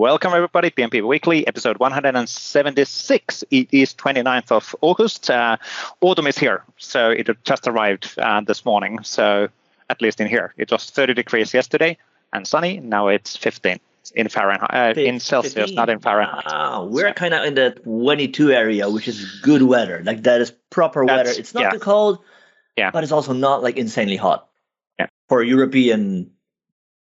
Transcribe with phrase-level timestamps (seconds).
[0.00, 0.70] Welcome, everybody.
[0.70, 3.44] PnP Weekly, episode 176.
[3.50, 5.28] It is 29th of August.
[5.28, 5.58] Uh,
[6.00, 9.02] autumn is here, so it just arrived uh, this morning.
[9.02, 9.48] So,
[9.90, 11.98] at least in here, it was 30 degrees yesterday
[12.32, 12.80] and sunny.
[12.80, 13.78] Now it's 15
[14.14, 15.74] in Fahrenheit, uh, in Celsius, 15.
[15.74, 16.46] not in Fahrenheit.
[16.46, 17.12] Wow, we're so.
[17.12, 20.00] kind of in the 22 area, which is good weather.
[20.02, 21.38] Like that is proper That's, weather.
[21.38, 21.70] It's not yeah.
[21.72, 22.20] too cold,
[22.74, 24.48] yeah, but it's also not like insanely hot.
[24.98, 26.30] Yeah, for European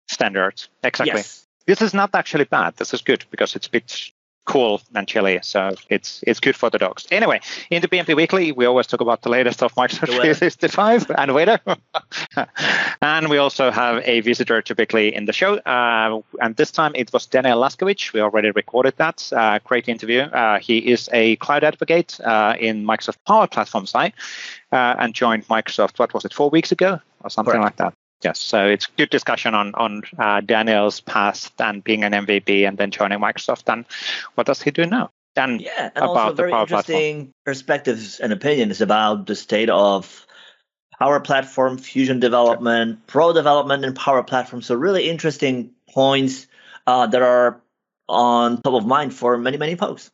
[0.07, 1.16] standards, exactly.
[1.16, 1.45] Yes.
[1.66, 2.77] This is not actually bad.
[2.77, 4.11] This is good because it's a bit
[4.47, 5.38] cool and chilly.
[5.43, 7.07] So it's it's good for the dogs.
[7.11, 11.34] Anyway, in the PnP Weekly, we always talk about the latest of Microsoft 365 and
[11.34, 11.60] weather.
[13.02, 15.57] and we also have a visitor typically in the show.
[15.59, 18.12] Uh, and this time it was Daniel Laskewitz.
[18.12, 19.30] We already recorded that.
[19.33, 20.21] Uh, great interview.
[20.23, 24.15] Uh, he is a cloud advocate uh, in Microsoft Power Platform side
[24.73, 27.65] uh, and joined Microsoft, what was it, four weeks ago or something Correct.
[27.65, 27.95] like that.
[28.23, 32.79] Yes, so it's good discussion on on uh, Daniel's past and being an MVP and
[32.79, 33.85] then joining Microsoft and
[34.35, 35.10] what does he do now?
[35.37, 37.35] And yeah, and about also very interesting platform.
[37.45, 40.27] perspectives and opinions about the state of
[40.99, 43.02] Power Platform, Fusion development, sure.
[43.07, 44.62] Pro development, and Power Platform.
[44.62, 46.46] So really interesting points
[46.87, 47.60] uh, that are
[48.09, 50.10] on top of mind for many many folks.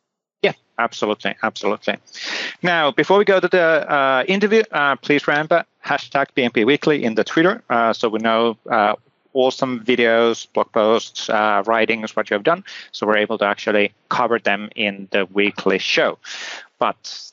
[0.79, 1.97] Absolutely, absolutely.
[2.63, 7.15] Now, before we go to the uh, interview, uh, please remember hashtag PnP Weekly in
[7.15, 8.95] the Twitter, uh, so we know uh,
[9.33, 13.93] awesome videos, blog posts, uh, writings, what you have done, so we're able to actually
[14.09, 16.17] cover them in the weekly show.
[16.79, 17.31] But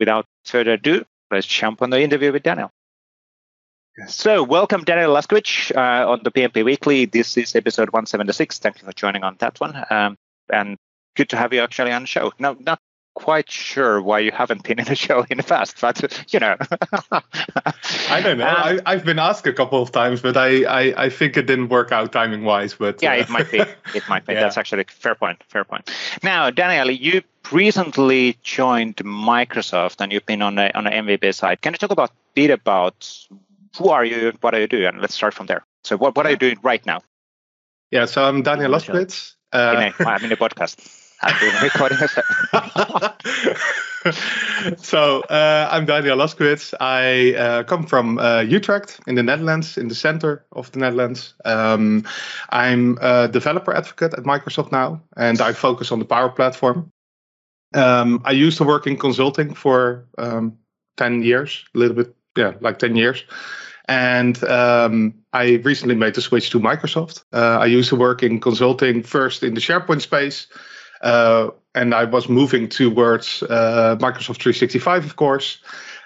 [0.00, 2.72] without further ado, let's jump on the interview with Daniel.
[4.08, 7.06] So, welcome, Daniel Laskewitz, uh, on the PnP Weekly.
[7.06, 8.58] This is episode 176.
[8.58, 9.74] Thank you for joining on that one.
[9.88, 10.18] Um,
[10.50, 10.76] and
[11.16, 12.32] good to have you actually on the show.
[12.38, 12.80] No, not
[13.16, 16.56] quite sure why you haven't been in the show in the past, but you know.
[18.10, 18.46] I don't know.
[18.46, 21.46] Um, I, have been asked a couple of times, but I, I, I think it
[21.46, 22.74] didn't work out timing wise.
[22.74, 23.58] But yeah, uh, it might be.
[23.94, 24.32] It might be.
[24.34, 24.40] yeah.
[24.40, 25.42] That's actually a fair point.
[25.48, 25.90] Fair point.
[26.22, 31.62] Now, Daniel, you recently joined Microsoft, and you've been on the on the MVP side.
[31.62, 33.26] Can you talk about a bit about
[33.78, 35.64] who are you, and what do you do, and let's start from there.
[35.84, 37.00] So, what what are you doing right now?
[37.90, 39.36] Yeah, so I'm Daniel Laskewitz.
[39.52, 41.02] Uh, I'm in the podcast.
[44.76, 46.74] So uh, I'm Daniel Laskewitz.
[46.80, 51.34] I uh, come from uh, Utrecht in the Netherlands, in the center of the Netherlands.
[51.44, 52.04] Um,
[52.50, 56.92] I'm a developer advocate at Microsoft now, and I focus on the Power Platform.
[57.74, 60.56] Um, I used to work in consulting for um,
[60.96, 63.24] 10 years, a little bit, yeah, like 10 years.
[63.88, 67.24] And um, I recently made the switch to Microsoft.
[67.32, 70.46] Uh, I used to work in consulting first in the SharePoint space
[71.02, 75.58] uh, and I was moving towards uh, Microsoft 365, of course.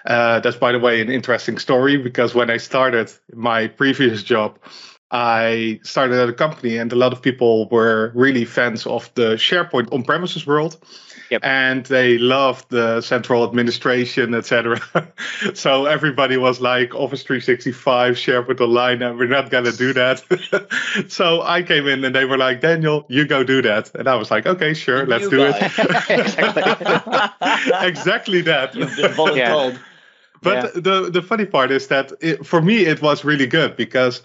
[0.05, 4.57] Uh, that's, by the way, an interesting story because when I started my previous job,
[5.11, 9.35] I started at a company, and a lot of people were really fans of the
[9.35, 10.77] SharePoint on premises world.
[11.31, 11.41] Yep.
[11.45, 14.81] And they loved the central administration, etc.
[15.53, 20.21] so everybody was like Office 365, SharePoint Online, and we're not gonna do that.
[21.07, 23.95] so I came in and they were like, Daniel, you go do that.
[23.95, 25.55] And I was like, okay, sure, let's do it.
[27.81, 28.75] exactly that.
[28.75, 29.79] You've been voluntold.
[30.41, 30.81] But yeah.
[30.81, 34.21] the the funny part is that it, for me it was really good because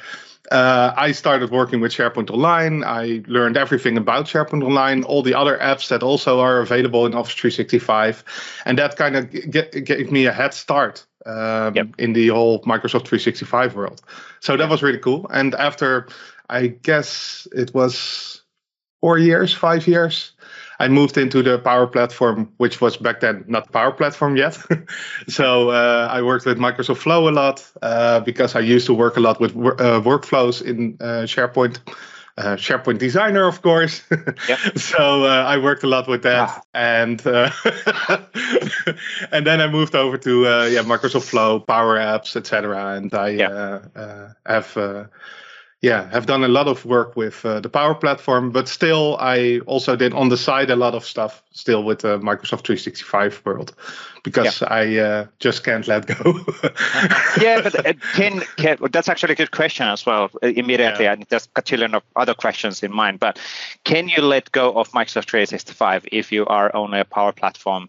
[0.50, 2.84] uh, I started working with SharePoint Online.
[2.84, 7.14] I learned everything about SharePoint Online, all the other apps that also are available in
[7.14, 8.24] Office 365,
[8.64, 11.88] and that kind of g- gave me a head start um, yep.
[11.98, 14.00] in the whole Microsoft 365 world.
[14.40, 15.26] So that was really cool.
[15.30, 16.08] And after,
[16.48, 18.42] I guess it was
[19.00, 20.32] four years, five years,
[20.78, 24.58] I moved into the Power Platform, which was back then not Power Platform yet.
[25.28, 29.16] so uh, I worked with Microsoft Flow a lot uh, because I used to work
[29.16, 31.78] a lot with uh, workflows in uh, SharePoint.
[32.38, 34.02] Uh, SharePoint Designer, of course.
[34.46, 34.58] Yep.
[34.78, 36.60] so uh, I worked a lot with that, ah.
[36.74, 37.18] and
[39.32, 42.96] and then I moved over to yeah Microsoft Flow, Power Apps, etc.
[42.96, 43.80] And I
[44.44, 45.08] have
[45.86, 49.60] yeah, have done a lot of work with uh, the Power Platform, but still, I
[49.66, 53.72] also did on the side a lot of stuff still with the Microsoft 365 world
[54.24, 54.68] because yeah.
[54.68, 56.40] I uh, just can't let go.
[57.40, 60.28] yeah, but uh, can, can, that's actually a good question as well.
[60.42, 61.12] Uh, immediately, yeah.
[61.12, 63.20] and there's a trillion of other questions in mind.
[63.20, 63.38] But
[63.84, 67.88] can you let go of Microsoft 365 if you are only a Power Platform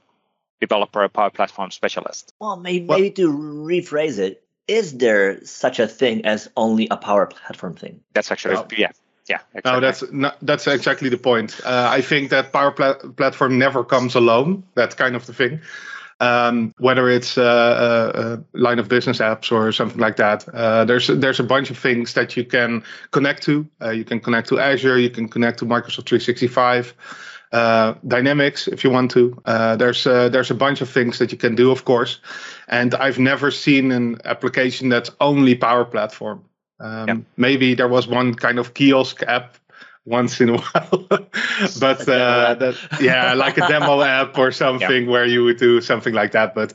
[0.62, 2.32] developer, a Power Platform specialist?
[2.40, 6.98] Well, maybe, well, maybe to rephrase it, is there such a thing as only a
[6.98, 8.02] power platform thing?
[8.14, 8.68] That's actually no.
[8.78, 8.92] yeah.
[9.30, 9.72] Yeah, exactly.
[9.74, 11.60] no, that's not, that's exactly the point.
[11.66, 14.64] Uh, I think that Power Pla- Platform never comes alone.
[14.74, 15.60] That's kind of the thing.
[16.22, 20.86] Um, whether it's uh, uh, uh, line of business apps or something like that, uh,
[20.86, 23.68] there's there's a bunch of things that you can connect to.
[23.81, 26.94] Uh, you can connect to Azure, you can connect to Microsoft 365,
[27.52, 29.42] uh, Dynamics if you want to.
[29.46, 32.20] Uh, there's there's a bunch of things that you can do, of course.
[32.68, 36.44] And I've never seen an application that's only Power Platform.
[36.80, 37.18] Um, yep.
[37.38, 39.58] Maybe there was one kind of kiosk app
[40.06, 41.08] once in a while.
[41.80, 45.10] but uh, that, yeah, like a demo app or something yeah.
[45.10, 46.56] where you would do something like that.
[46.56, 46.74] But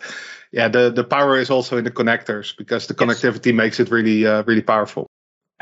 [0.52, 3.54] yeah, the, the power is also in the connectors because the connectivity yes.
[3.54, 5.06] makes it really uh, really powerful.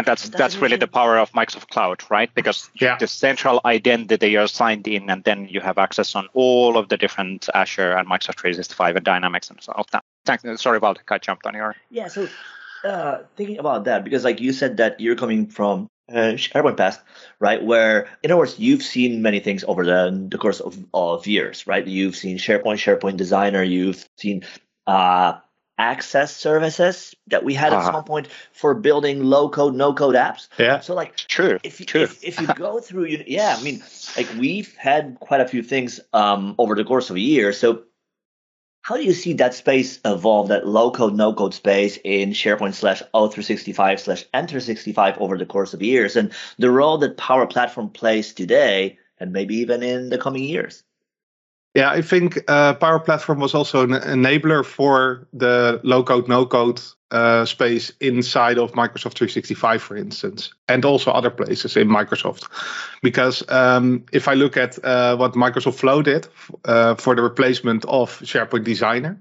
[0.01, 2.35] And that's that's, that's really the power of Microsoft Cloud, right?
[2.35, 2.97] Because yeah.
[2.97, 6.97] the central identity you're signed in, and then you have access on all of the
[6.97, 9.85] different Azure and Microsoft 365 and Dynamics and so on.
[10.25, 10.63] Thanks.
[10.63, 11.77] Sorry about I jumped on your.
[11.91, 12.09] Yeah.
[12.09, 12.29] So
[12.83, 17.01] uh, thinking about that, because like you said that you're coming from uh, SharePoint past,
[17.39, 17.63] right?
[17.63, 21.67] Where, in other words, you've seen many things over the, the course of, of years,
[21.67, 21.87] right?
[21.87, 24.45] You've seen SharePoint, SharePoint Designer, you've seen
[24.87, 25.35] uh,
[25.81, 27.89] access services that we had uh-huh.
[27.89, 30.49] at some point for building low code, no code apps.
[30.59, 30.81] Yeah.
[30.81, 31.59] So, like, true.
[31.63, 32.03] If, true.
[32.03, 33.83] if, if you go through, you, yeah, I mean,
[34.17, 37.53] like, we've had quite a few things um, over the course of a year.
[37.55, 37.85] So,
[38.83, 42.75] how do you see that space evolve, that low code, no code space in SharePoint
[42.75, 47.91] slash O365 slash M365 over the course of years and the role that Power Platform
[47.91, 50.83] plays today and maybe even in the coming years?
[51.75, 56.45] Yeah, I think uh, Power Platform was also an enabler for the low code, no
[56.45, 56.81] code
[57.13, 62.49] uh, space inside of Microsoft 365, for instance, and also other places in Microsoft.
[63.03, 66.27] Because um, if I look at uh, what Microsoft Flow did
[66.65, 69.21] uh, for the replacement of SharePoint Designer,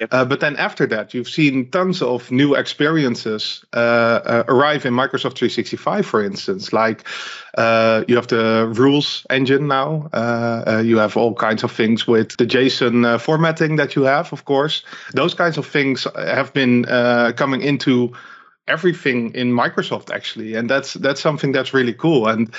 [0.00, 0.08] Yep.
[0.12, 4.94] Uh, but then after that, you've seen tons of new experiences uh, uh, arrive in
[4.94, 6.72] Microsoft 365, for instance.
[6.72, 7.04] Like
[7.56, 10.10] uh, you have the rules engine now.
[10.12, 14.32] Uh, uh, you have all kinds of things with the JSON formatting that you have,
[14.32, 14.82] of course.
[15.12, 16.84] Those kinds of things have been
[17.36, 18.12] coming into
[18.68, 22.28] everything in Microsoft actually, and that's that's something that's really cool.
[22.28, 22.52] And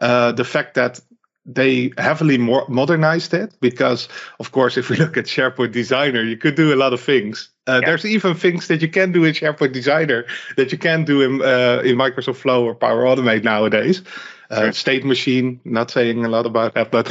[0.00, 1.00] the fact that
[1.46, 4.08] they heavily more modernized it because,
[4.40, 7.50] of course, if we look at SharePoint Designer, you could do a lot of things.
[7.68, 7.88] Uh, yeah.
[7.88, 10.26] There's even things that you can do in SharePoint Designer
[10.56, 14.02] that you can do in uh, in Microsoft Flow or Power Automate nowadays.
[14.48, 14.72] Uh, sure.
[14.72, 17.06] State machine, not saying a lot about that, but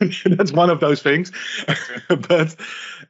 [0.24, 1.30] that's one of those things.
[2.08, 2.56] but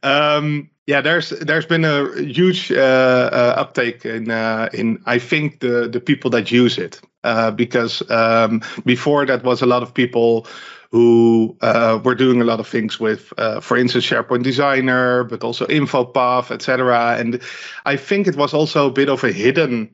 [0.02, 5.60] um, yeah, there's there's been a huge uh, uh, uptake in uh, in I think
[5.60, 9.94] the the people that use it uh, because um, before that was a lot of
[9.94, 10.46] people
[10.90, 15.44] who uh, were doing a lot of things with, uh, for instance, SharePoint Designer, but
[15.44, 17.16] also InfoPath, etc.
[17.16, 17.40] And
[17.86, 19.88] I think it was also a bit of a hidden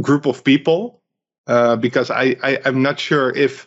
[0.00, 1.02] group of people
[1.80, 3.66] because I, I I'm not sure if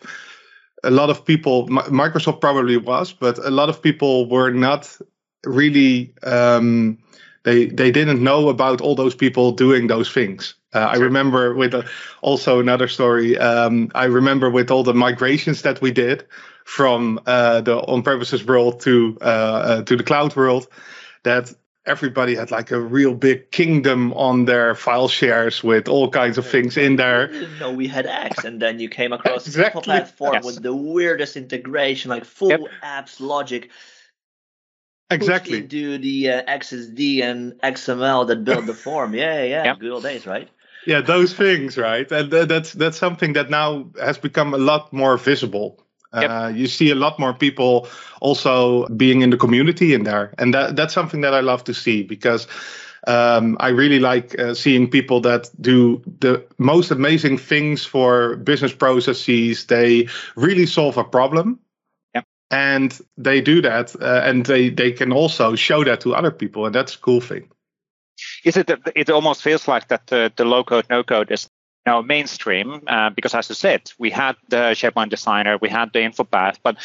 [0.84, 4.96] a lot of people microsoft probably was but a lot of people were not
[5.44, 6.98] really um,
[7.44, 10.54] they they didn't know about all those people doing those things.
[10.74, 11.82] Uh, I remember with uh,
[12.22, 13.38] also another story.
[13.38, 16.26] Um, I remember with all the migrations that we did
[16.64, 20.68] from uh, the on-premises world to uh, uh, to the cloud world,
[21.24, 21.52] that
[21.84, 26.46] everybody had like a real big kingdom on their file shares with all kinds of
[26.46, 27.30] things in there.
[27.58, 29.80] No, we had X, and then you came across exactly.
[29.80, 30.44] a platform yes.
[30.44, 32.60] with the weirdest integration, like full yep.
[32.82, 33.70] apps logic
[35.10, 39.14] exactly do the uh, XSD and XML that build the form.
[39.14, 39.74] Yeah, yeah, yeah.
[39.74, 40.48] good old days, right?
[40.86, 42.10] Yeah, those things, right?
[42.10, 45.80] And th- that's that's something that now has become a lot more visible.
[46.14, 46.30] Yep.
[46.30, 47.88] Uh, you see a lot more people
[48.20, 51.74] also being in the community in there, and that that's something that I love to
[51.74, 52.46] see because
[53.06, 58.74] um, I really like uh, seeing people that do the most amazing things for business
[58.74, 59.66] processes.
[59.66, 61.60] They really solve a problem
[62.52, 66.66] and they do that uh, and they they can also show that to other people
[66.66, 67.48] and that's a cool thing
[68.44, 71.48] is it it almost feels like that the, the low code no code is
[71.86, 75.98] now mainstream uh, because as you said we had the sharepoint designer we had the
[75.98, 76.76] infopath but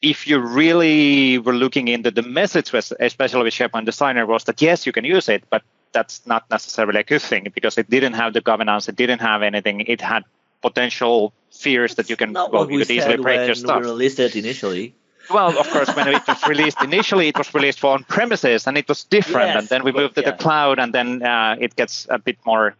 [0.00, 4.86] if you really were looking into the message especially with sharepoint designer was that yes
[4.86, 5.62] you can use it but
[5.92, 9.42] that's not necessarily a good thing because it didn't have the governance it didn't have
[9.42, 10.24] anything it had
[10.60, 13.80] potential fears that you can well, you could easily break your stuff.
[13.80, 14.94] We released it initially.
[15.30, 18.78] Well, of course, when it was released initially, it was released for on premises and
[18.78, 19.48] it was different.
[19.48, 20.30] Yes, and then we moved to yeah.
[20.30, 22.74] the cloud, and then uh, it gets a bit more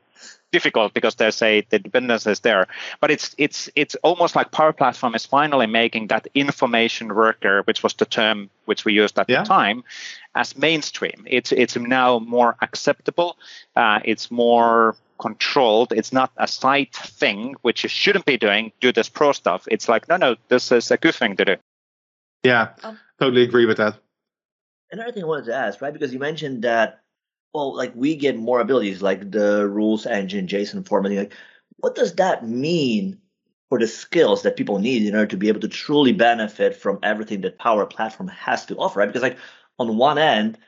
[0.50, 2.66] difficult because there's a the dependencies there.
[3.00, 7.82] But it's it's it's almost like Power Platform is finally making that information worker, which
[7.82, 9.42] was the term which we used at yeah.
[9.42, 9.84] the time,
[10.34, 11.24] as mainstream.
[11.26, 13.36] It's it's now more acceptable.
[13.76, 15.92] Uh, it's more controlled.
[15.92, 19.66] It's not a side thing, which you shouldn't be doing, do this pro stuff.
[19.68, 21.56] It's like, no, no, this is a good thing to do.
[22.42, 23.98] Yeah, um, totally agree with that.
[24.90, 25.92] Another thing I wanted to ask, right?
[25.92, 27.00] Because you mentioned that,
[27.52, 31.18] well, like we get more abilities, like the rules engine, JSON formatting.
[31.18, 31.34] Like,
[31.78, 33.18] what does that mean
[33.68, 36.98] for the skills that people need in order to be able to truly benefit from
[37.02, 39.06] everything that Power Platform has to offer, right?
[39.06, 39.38] Because like
[39.78, 40.58] on one end,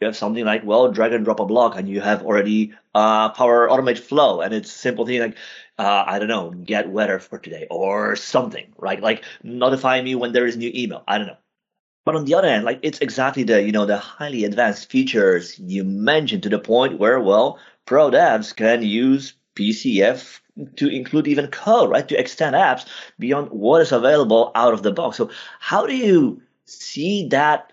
[0.00, 3.30] you have something like, well, drag and drop a block, and you have already uh,
[3.30, 5.36] Power Automate Flow, and it's simple thing like,
[5.78, 9.00] uh, I don't know, get weather for today or something, right?
[9.00, 11.04] Like notify me when there is new email.
[11.06, 11.36] I don't know.
[12.04, 15.58] But on the other hand, like it's exactly the you know the highly advanced features
[15.58, 20.40] you mentioned to the point where well, pro devs can use PCF
[20.76, 22.08] to include even code, right?
[22.08, 22.86] To extend apps
[23.18, 25.16] beyond what is available out of the box.
[25.16, 25.30] So
[25.60, 27.72] how do you see that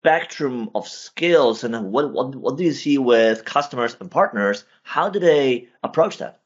[0.00, 4.64] spectrum of skills and what, what, what do you see with customers and partners?
[4.82, 6.39] How do they approach that?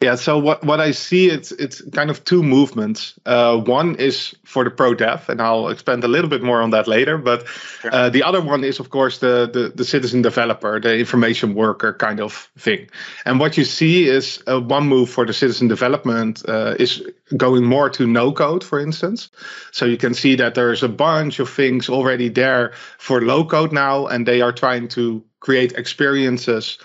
[0.00, 3.14] Yeah, so what, what I see it's it's kind of two movements.
[3.26, 6.70] Uh, one is for the pro dev, and I'll expand a little bit more on
[6.70, 7.18] that later.
[7.18, 7.48] But
[7.80, 7.92] sure.
[7.92, 11.92] uh, the other one is, of course, the, the the citizen developer, the information worker
[11.94, 12.88] kind of thing.
[13.24, 17.02] And what you see is uh, one move for the citizen development uh, is
[17.36, 19.30] going more to no code, for instance.
[19.72, 23.72] So you can see that there's a bunch of things already there for low code
[23.72, 26.78] now, and they are trying to create experiences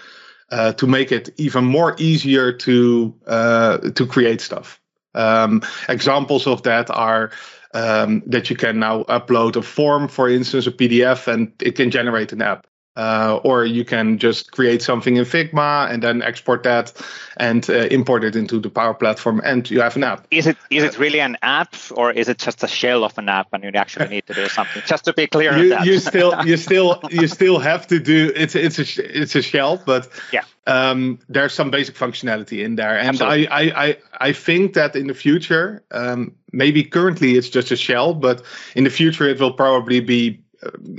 [0.54, 4.80] uh, to make it even more easier to uh, to create stuff.
[5.16, 7.32] Um, examples of that are
[7.74, 11.90] um, that you can now upload a form, for instance, a PDF, and it can
[11.90, 12.68] generate an app.
[12.96, 16.94] Uh, or you can just create something in Figma and then export that
[17.38, 20.28] and uh, import it into the Power Platform, and you have an app.
[20.30, 23.30] Is it is it really an app, or is it just a shell of an
[23.30, 24.84] app, and you actually need to do something?
[24.86, 28.54] Just to be clear, you, you still you still you still have to do it's
[28.54, 33.22] it's a it's a shell, but yeah, um, there's some basic functionality in there, and
[33.22, 37.76] I, I I I think that in the future, um, maybe currently it's just a
[37.76, 38.44] shell, but
[38.76, 40.43] in the future it will probably be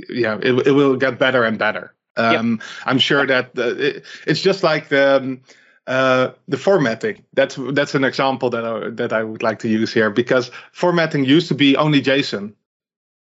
[0.09, 1.93] yeah, it, it will get better and better.
[2.17, 2.67] Um, yep.
[2.85, 5.41] I'm sure that uh, it, it's just like the um,
[5.87, 7.23] uh, the formatting.
[7.33, 11.25] That's that's an example that I, that I would like to use here because formatting
[11.25, 12.53] used to be only JSON,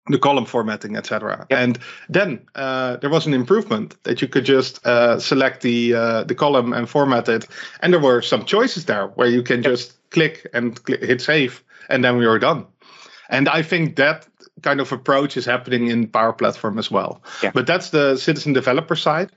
[0.08, 1.46] the column formatting, etc.
[1.50, 1.58] Yep.
[1.58, 6.24] And then uh, there was an improvement that you could just uh, select the uh,
[6.24, 7.46] the column and format it,
[7.80, 9.72] and there were some choices there where you can yep.
[9.72, 12.66] just click and hit save, and then we were done.
[13.30, 14.26] And I think that
[14.60, 17.22] kind of approach is happening in Power Platform as well.
[17.42, 17.50] Yeah.
[17.54, 19.30] But that's the citizen developer side.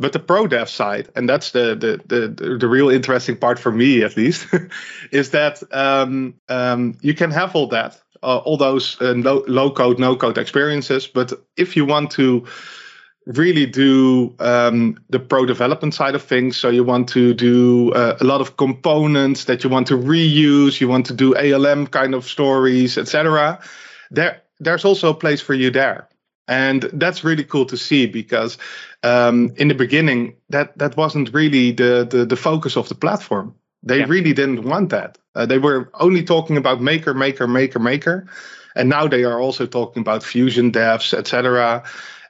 [0.00, 3.72] But the pro dev side, and that's the the the, the real interesting part for
[3.72, 4.46] me at least,
[5.10, 9.72] is that um, um, you can have all that, uh, all those uh, no, low
[9.72, 11.08] code, no code experiences.
[11.08, 12.46] But if you want to
[13.28, 16.56] really do um, the pro development side of things.
[16.56, 20.80] So you want to do uh, a lot of components that you want to reuse.
[20.80, 23.60] You want to do ALM kind of stories, etc.
[24.10, 26.08] There, there's also a place for you there.
[26.48, 28.56] And that's really cool to see because
[29.02, 33.54] um, in the beginning, that, that wasn't really the, the, the focus of the platform.
[33.82, 34.06] They yeah.
[34.08, 35.18] really didn't want that.
[35.34, 38.26] Uh, they were only talking about maker, maker, maker, maker.
[38.74, 41.84] And now they are also talking about fusion devs, etc.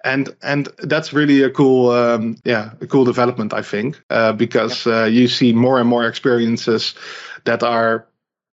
[0.04, 4.87] And and that's really a cool, um, yeah, a cool development, I think, uh, because
[4.87, 6.94] uh, you see more and more experiences
[7.44, 8.06] that are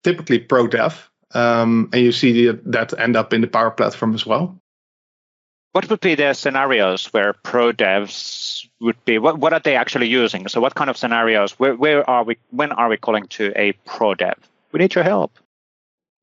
[0.04, 4.26] typically pro dev, um, and you see that end up in the Power Platform as
[4.26, 4.58] well.
[5.74, 9.18] What would be the scenarios where pro devs would be?
[9.18, 10.50] What, what are they actually using?
[10.50, 11.54] So, what kind of scenarios?
[11.54, 12.38] Where, where are we?
[12.50, 14.36] When are we calling to a pro dev?
[14.74, 15.38] We need your help.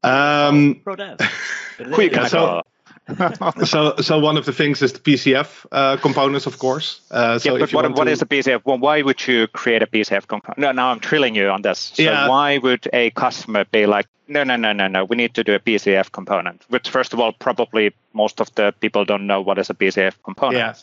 [0.03, 1.19] Um, pro dev.
[1.93, 2.63] Quick, so,
[3.65, 7.01] so, so one of the things is the PCF uh, components, of course.
[7.11, 8.11] Uh, so yeah, but what, what to...
[8.11, 8.63] is the PCF?
[8.65, 10.59] Well, why would you create a PCF component?
[10.59, 11.93] No, now I'm trilling you on this.
[11.95, 12.29] So yeah.
[12.29, 15.55] why would a customer be like, no, no, no, no, no, we need to do
[15.55, 16.65] a PCF component?
[16.69, 20.15] Which, first of all, probably most of the people don't know what is a PCF
[20.23, 20.59] component.
[20.59, 20.75] Yeah.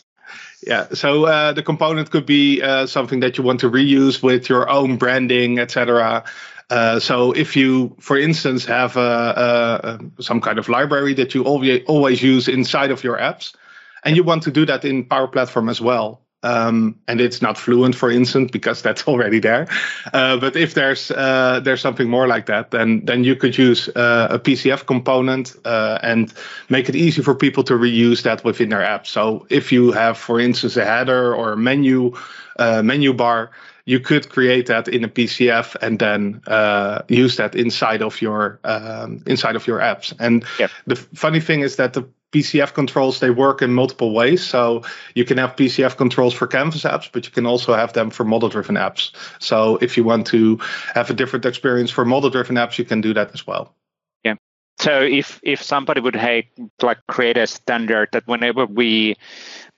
[0.66, 4.48] Yeah, so uh, the component could be uh, something that you want to reuse with
[4.48, 6.24] your own branding, etc.
[6.68, 11.44] Uh, so if you, for instance, have a, a, some kind of library that you
[11.44, 13.54] always always use inside of your apps,
[14.04, 17.56] and you want to do that in Power Platform as well, um, and it's not
[17.56, 19.68] fluent, for instance, because that's already there.
[20.12, 23.88] Uh, but if there's uh, there's something more like that, then then you could use
[23.90, 26.32] uh, a PCF component uh, and
[26.68, 29.06] make it easy for people to reuse that within their app.
[29.06, 32.14] So if you have, for instance, a header or a menu
[32.58, 33.50] uh, menu bar
[33.86, 38.58] you could create that in a PCF and then uh, use that inside of your
[38.64, 40.12] um, inside of your apps.
[40.18, 40.70] And yep.
[40.86, 44.44] the funny thing is that the PCF controls they work in multiple ways.
[44.44, 44.82] So
[45.14, 48.24] you can have PCF controls for Canvas apps, but you can also have them for
[48.24, 49.12] model-driven apps.
[49.38, 50.58] So if you want to
[50.92, 53.75] have a different experience for model-driven apps, you can do that as well.
[54.78, 54.84] Yeah.
[54.84, 56.48] so if if somebody would hey,
[56.82, 59.16] like create a standard that whenever we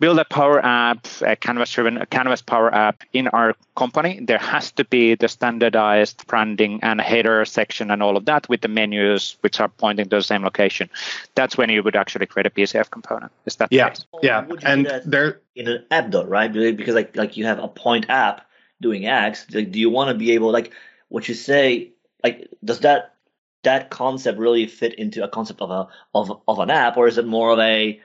[0.01, 4.39] build a power app, a canvas driven a canvas power app in our company, there
[4.39, 8.69] has to be the standardized branding and header section and all of that with the
[8.69, 10.89] menus which are pointing to the same location.
[11.35, 13.33] That's when you would actually create a PCF component.
[13.47, 14.47] Is that yeah, yeah?
[14.63, 16.53] And there in an app though, right?
[16.53, 18.47] Because like like you have a point app
[18.81, 19.47] doing X.
[19.53, 20.73] Like, do you want to be able like
[21.09, 21.93] what you say?
[22.23, 23.15] Like, does that
[23.63, 27.19] that concept really fit into a concept of a of of an app, or is
[27.19, 28.01] it more of a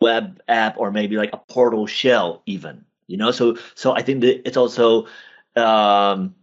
[0.00, 2.84] web app or maybe like a portal shell even?
[3.06, 5.06] You know, so so I think that it's also
[5.56, 6.34] um,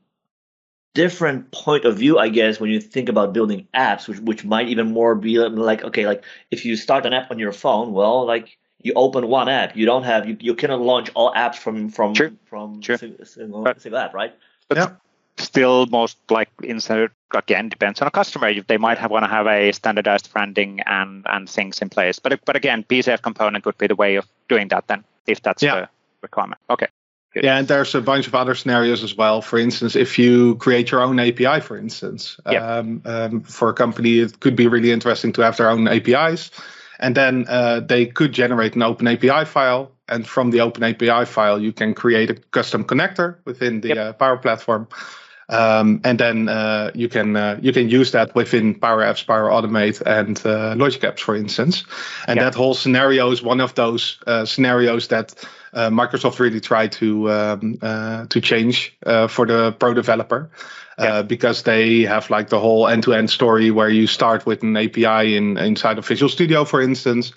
[0.93, 4.67] different point of view, I guess, when you think about building apps, which which might
[4.67, 8.25] even more be like okay, like if you start an app on your phone, well,
[8.25, 11.89] like you open one app, you don't have you, you cannot launch all apps from
[11.89, 12.31] from sure.
[12.45, 12.97] from sure.
[12.97, 14.33] Single, single, single app, right?
[14.67, 14.89] But yeah
[15.39, 19.47] still most like insert again depends on a customer they might have want to have
[19.47, 23.87] a standardized branding and and things in place but but again pcf component would be
[23.87, 25.81] the way of doing that then if that's yeah.
[25.81, 25.89] the
[26.21, 26.87] requirement okay
[27.33, 27.43] Good.
[27.43, 29.43] Yeah, and there's a bunch of other scenarios as well.
[29.43, 32.61] For instance, if you create your own API, for instance, yep.
[32.61, 36.49] um, um, for a company, it could be really interesting to have their own APIs.
[36.99, 39.91] And then uh, they could generate an open API file.
[40.07, 43.97] And from the open API file, you can create a custom connector within the yep.
[43.97, 44.87] uh, Power Platform.
[45.49, 49.49] Um, and then uh, you can uh, you can use that within Power Apps, Power
[49.49, 51.83] Automate, and uh, Logic Apps, for instance.
[52.27, 52.45] And yeah.
[52.45, 55.33] that whole scenario is one of those uh, scenarios that
[55.73, 58.95] uh, Microsoft really tried to um, uh, to change
[59.29, 60.49] for the pro developer.
[60.99, 61.21] Yeah.
[61.21, 65.57] because they have like the whole end-to-end story where you start with an API in
[65.57, 67.31] inside of Visual Studio, for instance,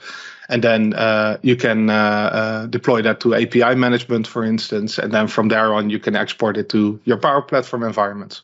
[0.53, 5.11] and then uh, you can uh, uh, deploy that to API management, for instance, and
[5.11, 8.43] then from there on you can export it to your Power Platform environment.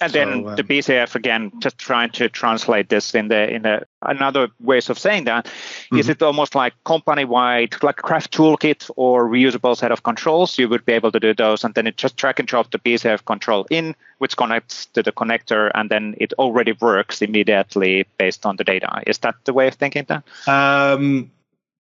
[0.00, 3.84] And so, then the PCF again, just trying to translate this in the in the
[4.02, 5.98] another ways of saying that mm-hmm.
[5.98, 10.56] is it almost like company-wide, like craft toolkit or reusable set of controls?
[10.56, 12.78] You would be able to do those, and then it just drag and drop the
[12.78, 18.46] PCF control in, which connects to the connector, and then it already works immediately based
[18.46, 19.02] on the data.
[19.04, 20.22] Is that the way of thinking that?
[20.46, 21.32] Um,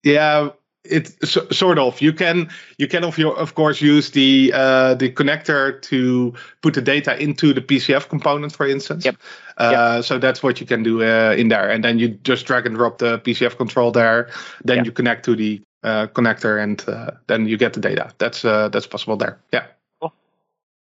[0.03, 0.49] yeah,
[0.83, 4.93] it's so, sort of you can you can of your of course use the uh,
[4.95, 9.05] the connector to put the data into the PCF component, for instance.
[9.05, 9.15] Yep.
[9.57, 10.03] Uh, yep.
[10.03, 12.75] So that's what you can do uh, in there, and then you just drag and
[12.75, 14.29] drop the PCF control there.
[14.63, 14.85] Then yep.
[14.85, 18.11] you connect to the uh, connector, and uh, then you get the data.
[18.17, 19.39] That's uh, that's possible there.
[19.51, 19.65] Yeah.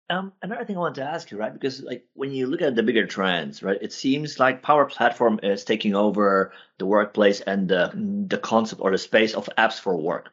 [0.09, 1.53] Um, another thing I wanted to ask you, right?
[1.53, 5.39] Because like when you look at the bigger trends, right, it seems like Power Platform
[5.43, 7.91] is taking over the workplace and the
[8.27, 10.31] the concept or the space of apps for work.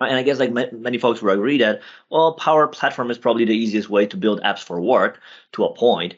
[0.00, 3.56] And I guess like many folks will agree that well, Power Platform is probably the
[3.56, 5.20] easiest way to build apps for work
[5.52, 6.14] to a point.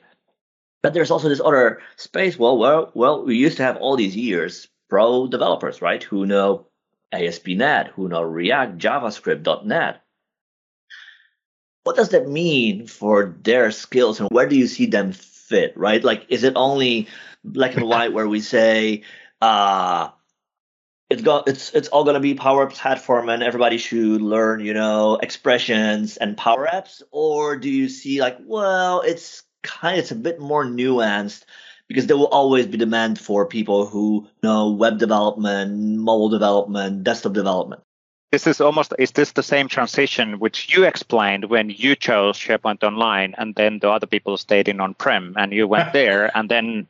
[0.82, 2.38] But there's also this other space.
[2.38, 6.66] Well, well, well, we used to have all these years pro developers, right, who know
[7.12, 10.01] ASP.NET, who know React, JavaScript, .NET
[11.84, 16.02] what does that mean for their skills and where do you see them fit right?
[16.02, 17.08] Like is it only
[17.44, 19.02] black and white where we say
[19.40, 20.10] uh
[21.10, 24.72] it's got it's it's all going to be power platform and everybody should learn you
[24.72, 30.10] know expressions and power apps or do you see like well it's kind of it's
[30.10, 31.44] a bit more nuanced
[31.86, 37.34] because there will always be demand for people who know web development mobile development desktop
[37.34, 37.82] development
[38.32, 42.82] this is almost is this the same transition which you explained when you chose SharePoint
[42.82, 46.88] Online and then the other people stayed in on-prem and you went there and then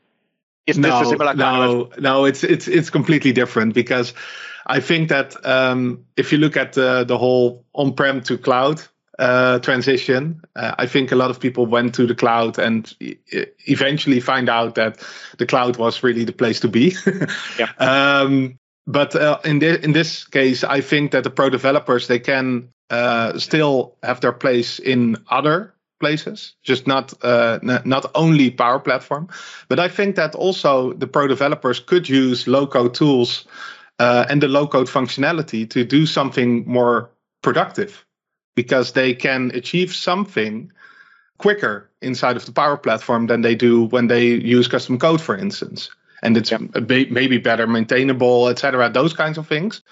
[0.67, 2.01] is no, this a similar no, of...
[2.01, 4.15] no, it's it's it's completely different because
[4.67, 8.81] I think that um, if you look at the the whole on-prem to cloud
[9.19, 12.95] uh, transition, uh, I think a lot of people went to the cloud and
[13.67, 15.05] eventually find out that
[15.39, 16.95] the cloud was really the place to be.
[17.59, 17.73] yeah.
[17.79, 22.19] Um, but uh, in this in this case, I think that the pro developers they
[22.19, 28.51] can uh, still have their place in other places, just not uh, n- not only
[28.51, 29.29] Power Platform.
[29.69, 33.47] But I think that also the pro developers could use low code tools
[34.01, 37.11] uh, and the low code functionality to do something more
[37.43, 38.05] productive,
[38.57, 40.73] because they can achieve something
[41.39, 45.37] quicker inside of the Power Platform than they do when they use custom code, for
[45.37, 45.89] instance
[46.23, 46.53] and it's
[46.89, 48.91] maybe better maintainable, etc.
[48.91, 49.83] Those kinds of things.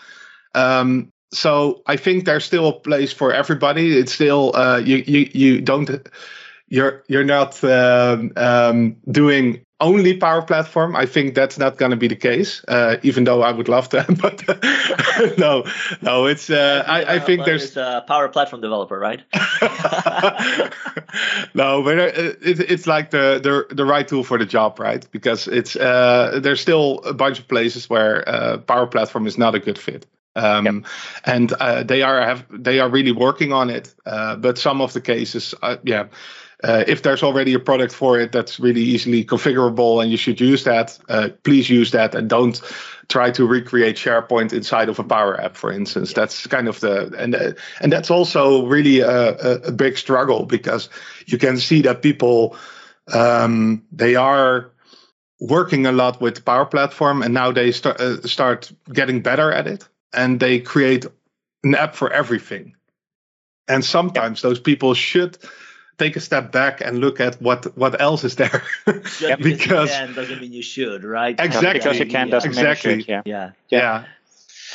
[0.54, 3.96] Um, so I think there's still a place for everybody.
[3.96, 5.90] It's still uh, you you you don't
[6.68, 10.94] you're you're not um, um, doing only Power Platform.
[10.94, 13.88] I think that's not going to be the case, uh, even though I would love
[13.90, 14.04] to.
[14.20, 15.64] But no,
[16.02, 16.50] no, it's.
[16.50, 19.22] Uh, I, I think there's a Power Platform developer, right?
[21.54, 25.06] no, but uh, it, it's like the, the the right tool for the job, right?
[25.10, 29.54] Because it's uh, there's still a bunch of places where uh, Power Platform is not
[29.54, 30.06] a good fit.
[30.36, 30.74] Um, yep.
[31.24, 33.94] and uh, they are have they are really working on it.
[34.06, 36.06] Uh, but some of the cases, uh, yeah,
[36.62, 40.40] uh, if there's already a product for it that's really easily configurable and you should
[40.40, 42.60] use that, uh, please use that and don't
[43.08, 46.12] try to recreate SharePoint inside of a Power App, for instance.
[46.12, 50.88] That's kind of the and uh, and that's also really a, a, big struggle because
[51.26, 52.56] you can see that people
[53.12, 54.70] um, they are
[55.40, 59.66] working a lot with Power Platform and now they start uh, start getting better at
[59.66, 61.06] it and they create
[61.64, 62.74] an app for everything.
[63.66, 65.38] And sometimes those people should
[66.00, 68.62] take a step back and look at what what else is there.
[68.86, 71.38] because, because you can doesn't mean you should, right?
[71.38, 71.78] Exactly.
[71.78, 72.90] Because you can doesn't exactly.
[72.90, 73.08] mean you should.
[73.08, 73.22] Yeah.
[73.24, 73.50] Yeah.
[73.68, 73.78] yeah.
[73.78, 74.04] yeah.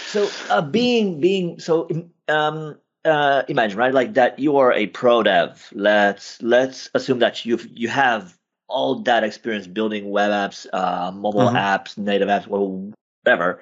[0.07, 1.89] So uh, being being so
[2.27, 5.67] um uh imagine right like that you are a pro dev.
[5.73, 11.41] Let's let's assume that you you have all that experience building web apps, uh, mobile
[11.41, 11.55] mm-hmm.
[11.55, 13.61] apps, native apps, whatever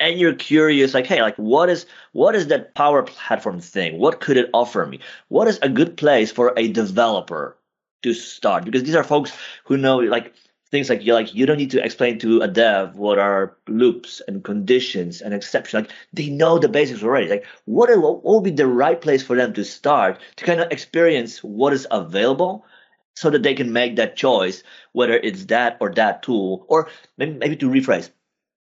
[0.00, 3.98] and you're curious like hey like what is what is that power platform thing?
[3.98, 5.00] What could it offer me?
[5.28, 7.56] What is a good place for a developer
[8.02, 8.64] to start?
[8.64, 9.32] Because these are folks
[9.64, 10.34] who know like
[10.70, 14.20] things like you like you don't need to explain to a dev what are loops
[14.26, 17.28] and conditions and exceptions like they know the basics already.
[17.28, 20.72] Like what, what would be the right place for them to start to kind of
[20.72, 22.66] experience what is available
[23.14, 27.34] so that they can make that choice whether it's that or that tool or maybe,
[27.34, 28.10] maybe to rephrase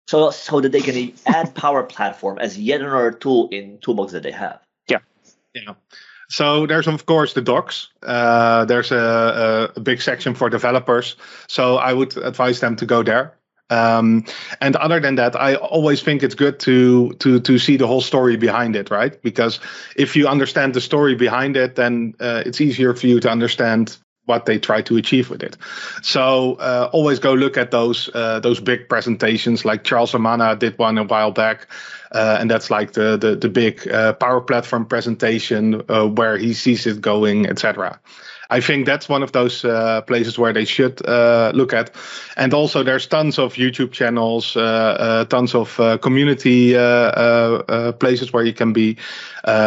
[0.08, 4.24] so so that they can add Power Platform as yet another tool in toolbox that
[4.24, 4.60] they have.
[4.88, 5.00] Yeah,
[5.54, 5.74] yeah.
[6.30, 7.90] So there's of course the docs.
[8.02, 11.16] Uh, there's a, a, big section for developers.
[11.48, 13.36] So I would advise them to go there.
[13.70, 14.26] Um,
[14.62, 18.02] and other than that, I always think it's good to to to see the whole
[18.02, 19.20] story behind it, right?
[19.24, 19.60] Because
[19.96, 23.98] if you understand the story behind it, then uh, it's easier for you to understand
[24.26, 25.58] what they try to achieve with it.
[26.02, 29.66] So uh, always go look at those uh, those big presentations.
[29.66, 31.68] Like Charles Lamanna did one a while back,
[32.12, 36.54] uh, and that's like the the, the big uh, Power Platform presentation uh, where he
[36.54, 38.00] sees it going, etc.
[38.50, 41.92] I think that's one of those uh, places where they should uh, look at.
[42.38, 48.32] And also, there's tons of YouTube channels, uh, uh tons of uh, community uh, places
[48.34, 48.98] where you can be.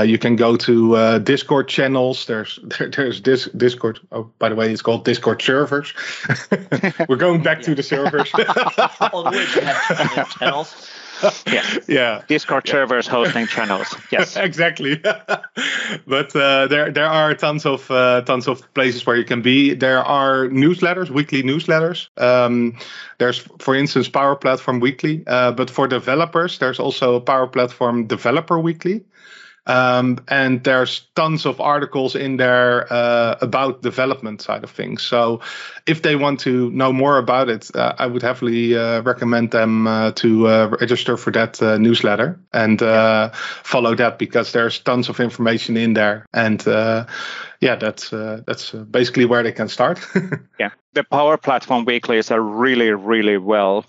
[0.04, 2.26] you can go to Discord channels.
[2.26, 4.00] There's there, there's this Discord.
[4.12, 5.92] Oh, by the way, it's called Discord servers.
[7.08, 8.32] We're going back to the servers.
[9.12, 10.88] On which you have channels.
[11.46, 11.78] yeah.
[11.88, 12.22] yeah.
[12.28, 12.72] Discord yeah.
[12.72, 13.94] servers hosting channels.
[14.10, 14.36] Yes.
[14.48, 14.96] exactly.
[16.06, 19.74] but uh, there there are tons of uh, tons of places where you can be.
[19.74, 22.08] There are newsletters, weekly newsletters.
[22.16, 22.78] Um,
[23.18, 25.24] there's, for instance, Power Platform Weekly.
[25.26, 29.04] Uh, but for developers, there's also Power Platform Developer Weekly.
[29.68, 35.02] Um, and there's tons of articles in there uh, about development side of things.
[35.02, 35.40] So
[35.88, 39.86] if they want to know more about it, uh, I would heavily uh, recommend them
[39.86, 42.78] uh, to uh, register for that uh, newsletter and
[43.64, 46.26] follow that because there's tons of information in there.
[46.34, 46.62] And
[47.60, 49.98] yeah, that's that's basically where they can start.
[50.60, 53.84] yeah, the Power Platform Weekly is a really, really well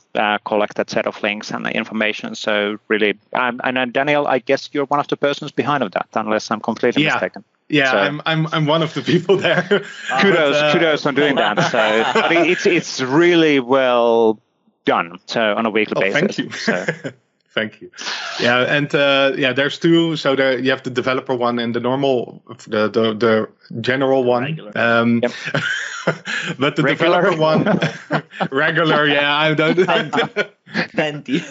[0.45, 2.33] collected set of links and information.
[2.33, 6.07] So really, um, and Daniel, I guess you're one of the persons behind of that,
[6.13, 7.13] unless I'm completely yeah.
[7.13, 7.43] mistaken.
[7.69, 9.61] Yeah, so, I'm I'm I'm one of the people there.
[10.21, 11.71] kudos, but, uh, kudos on doing that.
[11.71, 14.39] So it's it's really well
[14.85, 15.19] done.
[15.27, 16.19] So on a weekly oh, basis.
[16.19, 16.51] Thank you.
[16.51, 16.85] So.
[17.53, 17.91] thank you.
[18.39, 20.15] Yeah, and uh, yeah, there's two.
[20.15, 23.49] So there you have the developer one and the normal, the the, the
[23.81, 24.71] general one.
[24.75, 25.31] Um, yep.
[26.57, 27.21] but the regular.
[27.21, 27.79] developer one,
[28.51, 29.07] regular.
[29.07, 29.77] Yeah, I don't.
[30.91, 31.43] Plenty.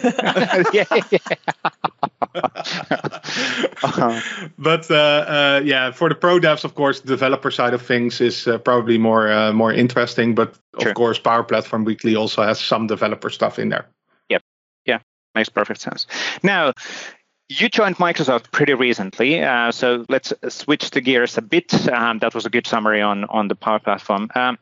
[0.73, 0.85] yeah.
[1.11, 2.09] yeah.
[2.35, 4.21] Uh-huh.
[4.57, 8.21] But uh, uh, yeah, for the pro devs, of course, the developer side of things
[8.21, 10.35] is uh, probably more uh, more interesting.
[10.35, 13.87] But of course, Power Platform Weekly also has some developer stuff in there.
[14.29, 14.43] Yep.
[14.85, 14.99] Yeah,
[15.35, 16.07] makes perfect sense.
[16.43, 16.73] Now,
[17.49, 21.73] you joined Microsoft pretty recently, uh, so let's switch the gears a bit.
[21.89, 24.29] Um, that was a good summary on on the Power Platform.
[24.35, 24.57] Um,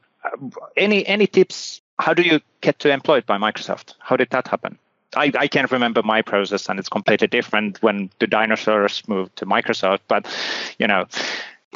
[0.76, 1.82] any any tips?
[2.00, 3.96] How do you get to employed by Microsoft?
[4.00, 4.78] How did that happen?
[5.16, 9.46] I, I can't remember my process, and it's completely different when the dinosaurs moved to
[9.46, 10.00] Microsoft.
[10.08, 10.28] But
[10.80, 11.06] you know,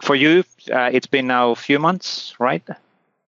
[0.02, 2.64] for you, uh, it's been now a few months, right?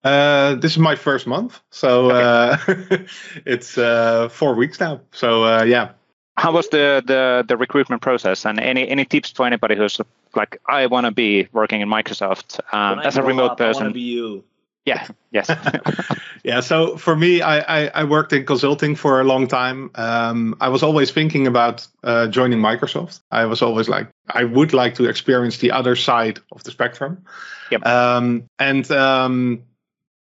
[0.04, 2.78] Uh, this is my first month, so okay.
[2.92, 2.98] uh,
[3.46, 5.02] it's uh, four weeks now.
[5.12, 5.92] So uh, yeah.
[6.38, 10.00] How was the, the the recruitment process, and any any tips for anybody who's
[10.36, 13.88] like I want to be working in Microsoft um, as a remote up, person.
[13.88, 14.44] I be you.
[14.88, 15.06] Yeah.
[15.32, 15.52] Yes.
[16.46, 16.62] yeah.
[16.62, 19.92] So for me, I, I, I worked in consulting for a long time.
[19.96, 23.20] Um, I was always thinking about uh, joining Microsoft.
[23.30, 27.26] I was always like, I would like to experience the other side of the spectrum.
[27.70, 27.86] Yep.
[27.86, 29.64] Um, and um,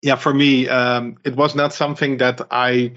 [0.04, 2.92] yeah, for me, um, it was not something that I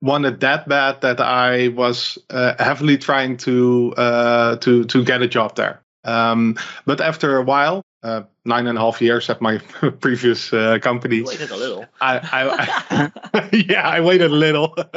[0.00, 5.28] wanted that bad that I was uh, heavily trying to uh, to to get a
[5.28, 5.82] job there.
[6.04, 9.58] Um, but after a while, uh, nine and a half years at my
[10.00, 11.16] previous uh, company.
[11.16, 11.86] You waited a little.
[12.00, 14.76] I, I, I yeah, I waited a little.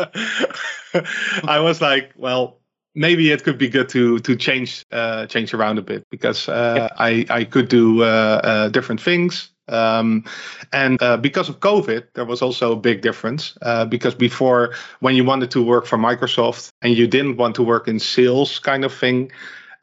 [1.47, 2.59] I was like, well,
[2.95, 6.73] maybe it could be good to to change uh, change around a bit because uh,
[6.77, 6.91] yep.
[6.97, 9.49] I I could do uh, uh, different things.
[9.67, 10.25] Um,
[10.73, 13.57] and uh, because of COVID, there was also a big difference.
[13.61, 17.63] Uh, because before, when you wanted to work for Microsoft and you didn't want to
[17.63, 19.31] work in sales kind of thing,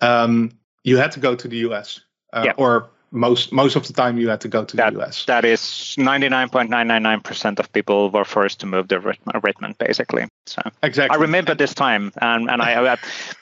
[0.02, 0.50] um,
[0.84, 2.00] you had to go to the US
[2.34, 2.56] yep.
[2.58, 5.24] or most most of the time you had to go to that, the US.
[5.24, 5.60] That is
[5.98, 10.26] 99.999% of people were forced to move to Redmond, basically.
[10.46, 11.16] So exactly.
[11.16, 12.96] I remember this time, and and I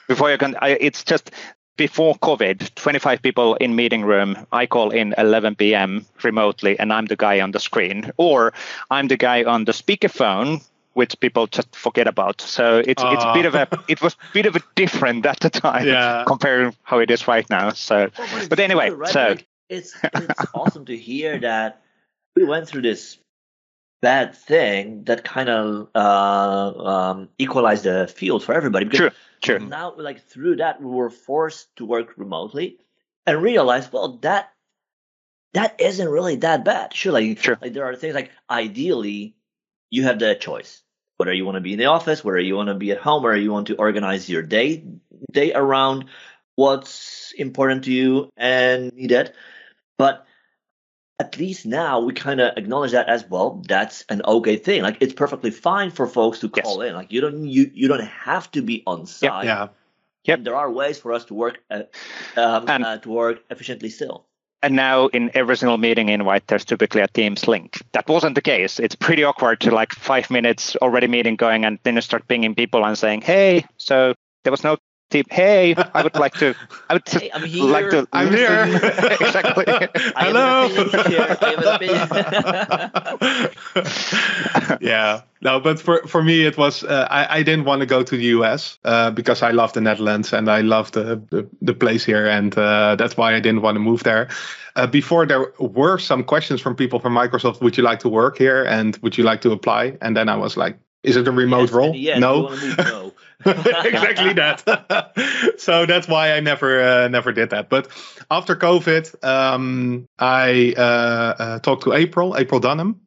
[0.09, 1.31] before you can, I, it's just
[1.76, 4.37] before COVID, 25 people in meeting room.
[4.52, 6.07] I call in 11 p.m.
[6.22, 8.52] remotely, and I'm the guy on the screen, or
[8.90, 10.62] I'm the guy on the speakerphone
[10.94, 12.40] which people just forget about.
[12.40, 13.11] So it's uh.
[13.12, 15.87] it's a bit of a it was a bit of a different at the time
[15.87, 16.24] yeah.
[16.26, 17.72] compared how it is right now.
[17.72, 18.09] So,
[18.48, 19.12] but anyway, right?
[19.12, 21.83] so like, it's it's awesome to hear that
[22.35, 23.18] we went through this
[24.02, 28.85] bad thing that kind of uh, um, equalized the field for everybody.
[28.85, 29.66] Because true, true.
[29.66, 32.79] Now, like through that, we were forced to work remotely
[33.26, 34.52] and realize, well, that
[35.55, 36.94] that isn't really that bad.
[36.94, 37.59] Sure, like, sure.
[37.61, 39.35] like there are things like ideally
[39.90, 40.83] you have the choice
[41.16, 43.24] whether you want to be in the office, whether you want to be at home,
[43.24, 44.85] or you want to organize your day
[45.33, 46.07] day around
[46.55, 49.33] what's important to you and needed.
[49.98, 50.26] But
[51.18, 53.62] at least now we kind of acknowledge that as well.
[53.66, 54.82] That's an okay thing.
[54.82, 56.90] Like it's perfectly fine for folks to call yes.
[56.90, 56.96] in.
[56.96, 59.44] Like you don't you you don't have to be on site.
[59.44, 59.44] Yep.
[59.44, 59.68] Yeah.
[60.24, 60.44] Yep.
[60.44, 61.82] There are ways for us to work uh,
[62.37, 64.26] um, and, uh, to work efficiently still.
[64.62, 67.80] And now in every single meeting invite, there's typically a Teams link.
[67.92, 68.80] That wasn't the case.
[68.80, 72.54] It's pretty awkward to like five minutes already meeting going and then you start pinging
[72.54, 74.78] people and saying, hey, so there was no
[75.11, 75.27] tip.
[75.31, 76.55] Hey, I would like to.
[76.88, 77.64] I would hey, I'm here.
[77.64, 78.09] like to.
[78.12, 78.64] I'm here.
[79.21, 79.64] exactly.
[80.16, 80.66] Hello.
[84.81, 85.23] yeah.
[85.42, 88.16] No, but for for me it was uh, I I didn't want to go to
[88.16, 92.05] the US uh, because I love the Netherlands and I love the the, the place
[92.05, 94.29] here and uh, that's why I didn't want to move there.
[94.77, 97.61] Uh, before there were some questions from people from Microsoft.
[97.62, 99.97] Would you like to work here and would you like to apply?
[100.03, 101.95] And then I was like, is it a remote yes, role?
[101.95, 103.06] Yes, no.
[103.44, 105.12] exactly that.
[105.59, 107.68] so that's why I never uh, never did that.
[107.68, 107.88] But
[108.31, 113.01] after COVID, um, I uh, uh, talked to April, April Dunham,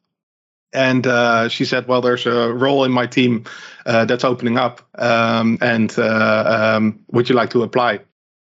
[0.71, 3.45] and uh, she said, "Well, there's a role in my team
[3.85, 8.01] uh, that's opening up, um, and uh, um, would you like to apply?"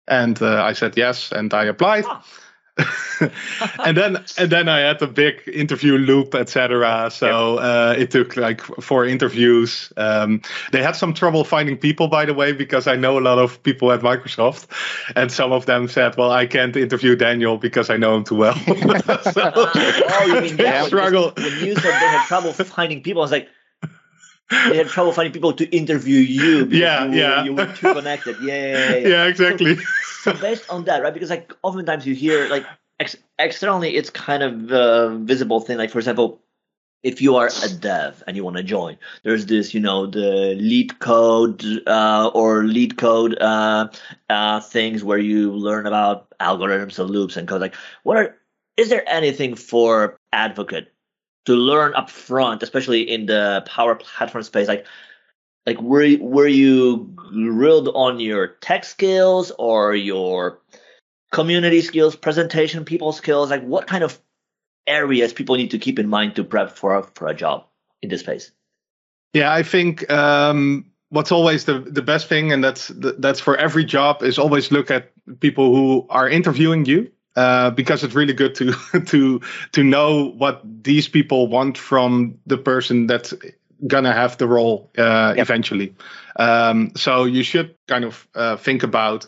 [0.09, 2.05] And I said yes, and I applied.
[2.07, 2.23] Ah.
[3.83, 7.09] And then and then I had a big interview loop, etc.
[7.11, 9.91] So uh, it took like four interviews.
[9.97, 13.39] Um, they had some trouble finding people, by the way, because I know a lot
[13.39, 14.67] of people at Microsoft,
[15.15, 18.35] and some of them said, "Well, I can't interview Daniel because I know him too
[18.35, 20.85] well." so, oh, you mean that?
[20.87, 21.31] Struggle.
[21.35, 23.49] When you said they had trouble finding people, I was like,
[24.49, 26.65] they had trouble finding people to interview you.
[26.71, 27.43] Yeah, you, yeah.
[27.43, 28.37] You were too connected.
[28.41, 29.07] Yeah, yeah, yeah.
[29.07, 29.75] yeah exactly.
[29.75, 31.13] So, so, based on that, right?
[31.13, 32.65] Because like oftentimes you hear like
[32.99, 35.77] ex- externally, it's kind of a visible thing.
[35.77, 36.41] Like for example,
[37.03, 40.57] if you are a dev and you want to join, there's this, you know, the
[40.59, 43.87] LeetCode uh, or LeetCode uh,
[44.29, 47.61] uh, things where you learn about algorithms and loops and code.
[47.61, 48.37] Like, what are
[48.77, 50.93] is there anything for advocate
[51.47, 54.67] to learn up front, especially in the power platform space?
[54.67, 54.85] Like,
[55.65, 60.59] like were were you grilled on your tech skills or your
[61.31, 63.49] community skills, presentation, people skills?
[63.49, 64.19] Like, what kind of
[64.85, 67.65] areas people need to keep in mind to prep for for a job
[68.01, 68.51] in this space?
[69.33, 73.85] Yeah, I think um, what's always the the best thing, and that's that's for every
[73.85, 78.55] job, is always look at people who are interviewing you uh, because it's really good
[78.55, 78.73] to
[79.05, 79.39] to
[79.71, 83.33] to know what these people want from the person that's
[83.85, 85.45] gonna have the role uh, yep.
[85.45, 85.95] eventually.
[86.37, 89.27] Um, so you should kind of uh, think about,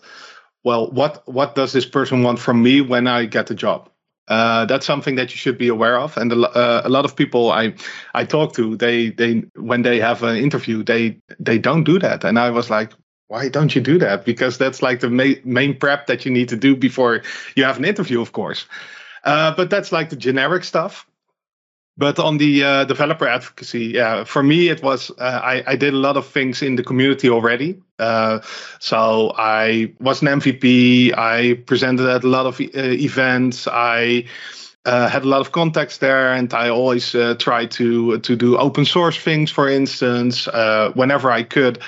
[0.64, 3.90] well, what what does this person want from me when I get the job?
[4.28, 6.18] Uh, that's something that you should be aware of.
[6.18, 7.76] And a, uh, a lot of people I
[8.16, 12.24] I talk to, they they when they have an interview, they they don't do that.
[12.24, 12.92] And I was like,
[13.30, 14.26] why don't you do that?
[14.26, 17.22] Because that's like the ma- main prep that you need to do before
[17.56, 18.66] you have an interview, of course.
[19.24, 21.06] Uh, but that's like the generic stuff.
[21.96, 25.94] But on the uh, developer advocacy, yeah, for me it was uh, I, I did
[25.94, 27.80] a lot of things in the community already.
[28.00, 28.40] Uh,
[28.80, 31.14] so I was an MVP.
[31.16, 33.68] I presented at a lot of uh, events.
[33.68, 34.26] I
[34.86, 38.58] uh, had a lot of contacts there, and I always uh, tried to to do
[38.58, 39.52] open source things.
[39.52, 40.48] For instance,
[40.96, 41.80] whenever I could,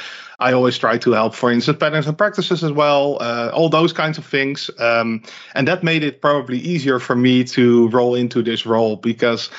[0.41, 3.93] I always try to help, for instance, patterns and practices as well, uh, all those
[3.93, 4.69] kinds of things.
[4.79, 5.21] Um,
[5.53, 9.49] and that made it probably easier for me to roll into this role because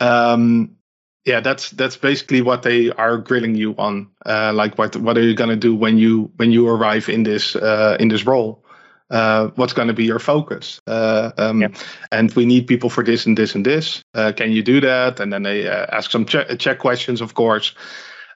[0.00, 0.76] um,
[1.24, 4.10] yeah, that's that's basically what they are grilling you on.
[4.26, 7.56] Uh, like what what are you gonna do when you when you arrive in this
[7.56, 8.64] uh, in this role?
[9.10, 10.80] Uh, what's going to be your focus?
[10.86, 11.68] Uh, um, yeah.
[12.10, 14.02] And we need people for this and this and this.
[14.14, 15.20] Uh, can you do that?
[15.20, 17.74] And then they uh, ask some check, check questions, of course.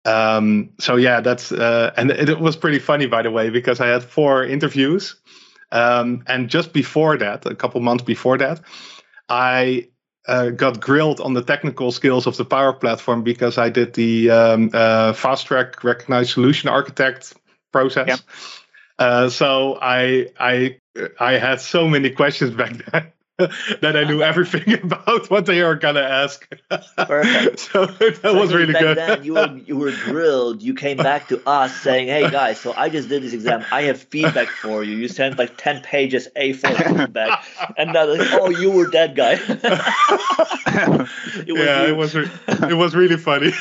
[0.09, 3.89] Um, so yeah, that's and it, it, was pretty funny, by the way, because I
[3.89, 5.17] had four interviews,
[5.73, 8.61] um, and just before that, a couple months before that,
[9.29, 9.89] I
[10.27, 14.31] uh, got grilled on the technical skills of the Power Platform because I did the
[14.31, 17.35] um, uh, fast track recognized solution architect
[17.73, 18.09] process.
[18.09, 18.21] Yep.
[18.99, 20.79] Uh, so I I
[21.21, 23.13] I had so many questions back then.
[23.83, 26.49] that I knew everything about what they are gonna ask.
[26.97, 27.59] Perfect.
[27.73, 28.97] so that so was really good.
[28.97, 30.61] Then you were you were grilled.
[30.61, 33.65] You came back to us saying, "Hey guys, so I just did this exam.
[33.71, 37.45] I have feedback for you." You sent like ten pages A4 feedback,
[37.77, 39.35] and now like, "Oh, you were that guy."
[41.37, 41.93] it yeah, you.
[41.93, 43.53] it was re- it was really funny.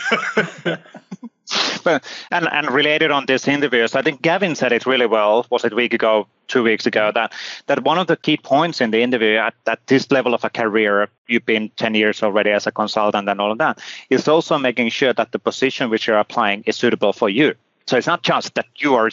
[1.83, 5.45] But and and related on this interviews, I think Gavin said it really well.
[5.49, 7.11] Was it a week ago, two weeks ago?
[7.13, 7.33] That
[7.67, 10.49] that one of the key points in the interview at, at this level of a
[10.49, 13.79] career, you've been ten years already as a consultant and all of that,
[14.09, 17.55] is also making sure that the position which you're applying is suitable for you.
[17.87, 19.09] So it's not just that you are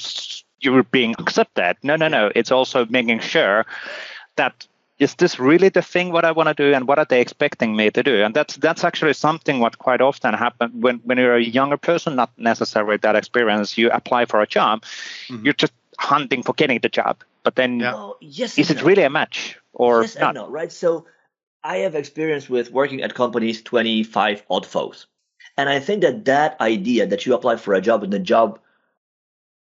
[0.61, 1.77] you're being accepted.
[1.83, 2.33] No, no, no.
[2.35, 3.67] It's also making sure
[4.37, 4.67] that
[4.99, 7.75] is this really the thing what I want to do and what are they expecting
[7.75, 8.23] me to do?
[8.23, 12.15] And that's that's actually something what quite often happens when, when you're a younger person,
[12.15, 14.83] not necessarily that experience, you apply for a job,
[15.29, 15.45] mm-hmm.
[15.45, 17.23] you're just hunting for getting the job.
[17.43, 17.95] But then yeah.
[17.95, 18.85] well, yes is it no.
[18.85, 20.35] really a match or yes not?
[20.35, 20.71] no, right?
[20.71, 21.07] So
[21.65, 25.07] I have experience with working at companies 25 odd folks.
[25.57, 28.61] And I think that that idea that you apply for a job and the job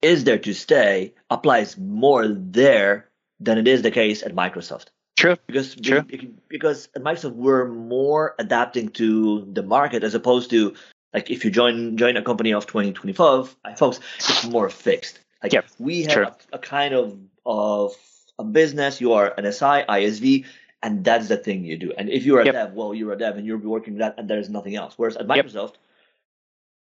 [0.01, 4.87] is there to stay applies more there than it is the case at Microsoft.
[5.21, 5.37] True.
[5.45, 6.03] Because True.
[6.47, 10.73] because at Microsoft we're more adapting to the market as opposed to
[11.13, 15.19] like if you join join a company of 2025 folks it's more fixed.
[15.43, 15.67] Like yep.
[15.77, 16.17] we have
[16.51, 17.93] a, a, kind of of
[18.39, 18.99] a business.
[18.99, 20.45] You are an SI, ISV,
[20.81, 21.93] and that's the thing you do.
[21.95, 22.53] And if you're a yep.
[22.55, 24.95] dev, well, you're a dev and you're working that, and there's nothing else.
[24.97, 25.77] Whereas at Microsoft, yep.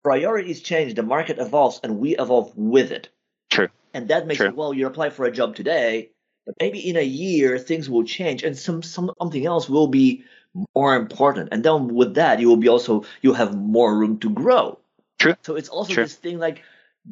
[0.02, 3.10] priorities change, the market evolves, and we evolve with it.
[3.50, 3.68] True.
[3.92, 4.48] And that makes True.
[4.48, 4.72] it well.
[4.72, 6.10] You apply for a job today,
[6.46, 10.24] but maybe in a year things will change and some, some something else will be
[10.74, 11.48] more important.
[11.52, 14.78] And then with that you will be also you'll have more room to grow.
[15.18, 15.34] True.
[15.42, 16.04] So it's also True.
[16.04, 16.62] this thing like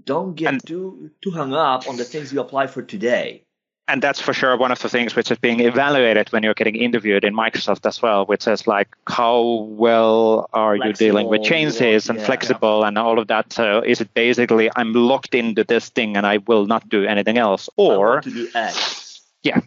[0.05, 3.45] don't get and, too too hung up on the things you apply for today.
[3.89, 6.77] And that's for sure one of the things which is being evaluated when you're getting
[6.77, 11.43] interviewed in Microsoft as well, which is like how well are flexible, you dealing with
[11.43, 12.89] changes and yeah, flexible yeah.
[12.89, 13.53] and all of that.
[13.53, 17.39] So is it basically I'm locked into this thing and I will not do anything
[17.39, 19.02] else, or to do X
[19.43, 19.61] yeah,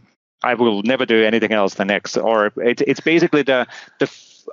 [0.44, 2.18] I will never do anything else than X.
[2.18, 3.68] Or it, it's basically the
[4.00, 4.12] the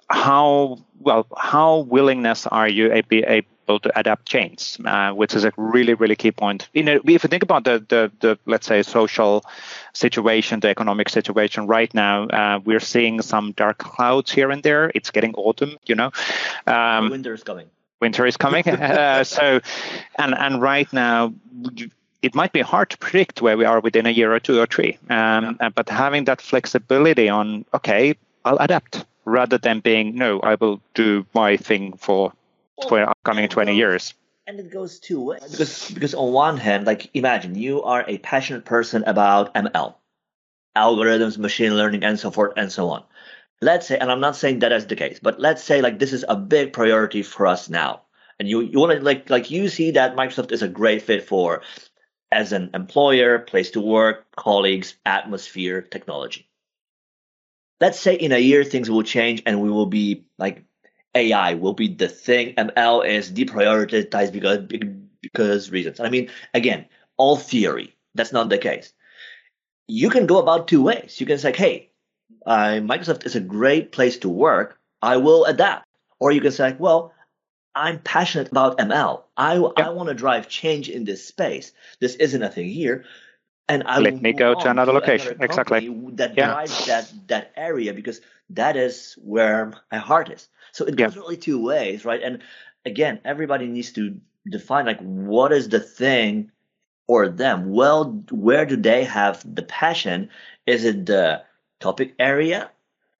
[0.08, 5.94] how well how willingness are you able to adapt change, uh, which is a really
[5.94, 6.68] really key point.
[6.72, 9.44] You know, if you think about the the, the let's say social
[9.92, 14.90] situation, the economic situation right now, uh, we're seeing some dark clouds here and there.
[14.94, 16.10] It's getting autumn, you know.
[16.66, 17.68] Um, winter is coming.
[18.00, 18.66] Winter is coming.
[18.68, 19.60] uh, so,
[20.18, 21.34] and and right now
[22.22, 24.66] it might be hard to predict where we are within a year or two or
[24.66, 24.96] three.
[25.10, 25.68] Um, yeah.
[25.70, 31.26] But having that flexibility on, okay, I'll adapt rather than being, no, I will do
[31.34, 32.32] my thing for
[32.78, 34.14] well, for upcoming 20 years.
[34.46, 35.42] And it goes two ways.
[35.50, 39.94] Because, because on one hand, like imagine you are a passionate person about ML,
[40.76, 43.04] algorithms, machine learning, and so forth and so on.
[43.60, 46.12] Let's say, and I'm not saying that is the case, but let's say like this
[46.12, 48.02] is a big priority for us now
[48.38, 51.28] and you you want to like like you see that Microsoft is a great fit
[51.28, 51.62] for
[52.32, 56.48] as an employer, place to work, colleagues, atmosphere, technology.
[57.80, 60.64] Let's say in a year things will change and we will be like
[61.14, 62.54] AI will be the thing.
[62.54, 64.58] ML is deprioritized because
[65.20, 66.00] because reasons.
[66.00, 67.94] I mean, again, all theory.
[68.14, 68.92] That's not the case.
[69.88, 71.20] You can go about two ways.
[71.20, 71.90] You can say, "Hey,
[72.46, 74.78] uh, Microsoft is a great place to work.
[75.02, 75.86] I will adapt."
[76.20, 77.12] Or you can say, "Well,
[77.74, 79.22] I'm passionate about ML.
[79.36, 81.72] I, I want to drive change in this space.
[82.00, 83.04] This isn't a thing here.
[83.68, 85.28] And I let me go to another to location.
[85.28, 85.88] Another exactly.
[86.14, 86.46] That yeah.
[86.46, 88.20] drives that that area because
[88.50, 90.48] that is where my heart is.
[90.72, 91.20] So it goes yeah.
[91.20, 92.22] really two ways, right?
[92.22, 92.42] And
[92.84, 96.50] again, everybody needs to define like what is the thing
[97.06, 97.70] or them.
[97.70, 100.28] Well, where do they have the passion?
[100.66, 101.42] Is it the
[101.80, 102.70] topic area,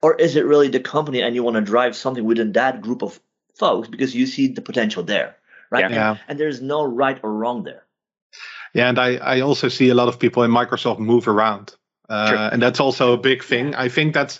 [0.02, 3.02] or is it really the company and you want to drive something within that group
[3.02, 3.20] of
[3.54, 5.36] folks because you see the potential there,
[5.70, 5.90] right?
[5.90, 6.10] Yeah.
[6.10, 7.84] And, and there's no right or wrong there.
[8.74, 11.74] Yeah, and I, I also see a lot of people in Microsoft move around.
[12.08, 13.74] Uh, and that's also a big thing.
[13.74, 14.38] I think that's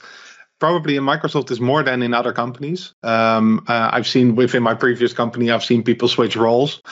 [0.59, 2.95] probably in Microsoft is more than in other companies.
[3.03, 6.83] Um, uh, I've seen within my previous company, I've seen people switch roles.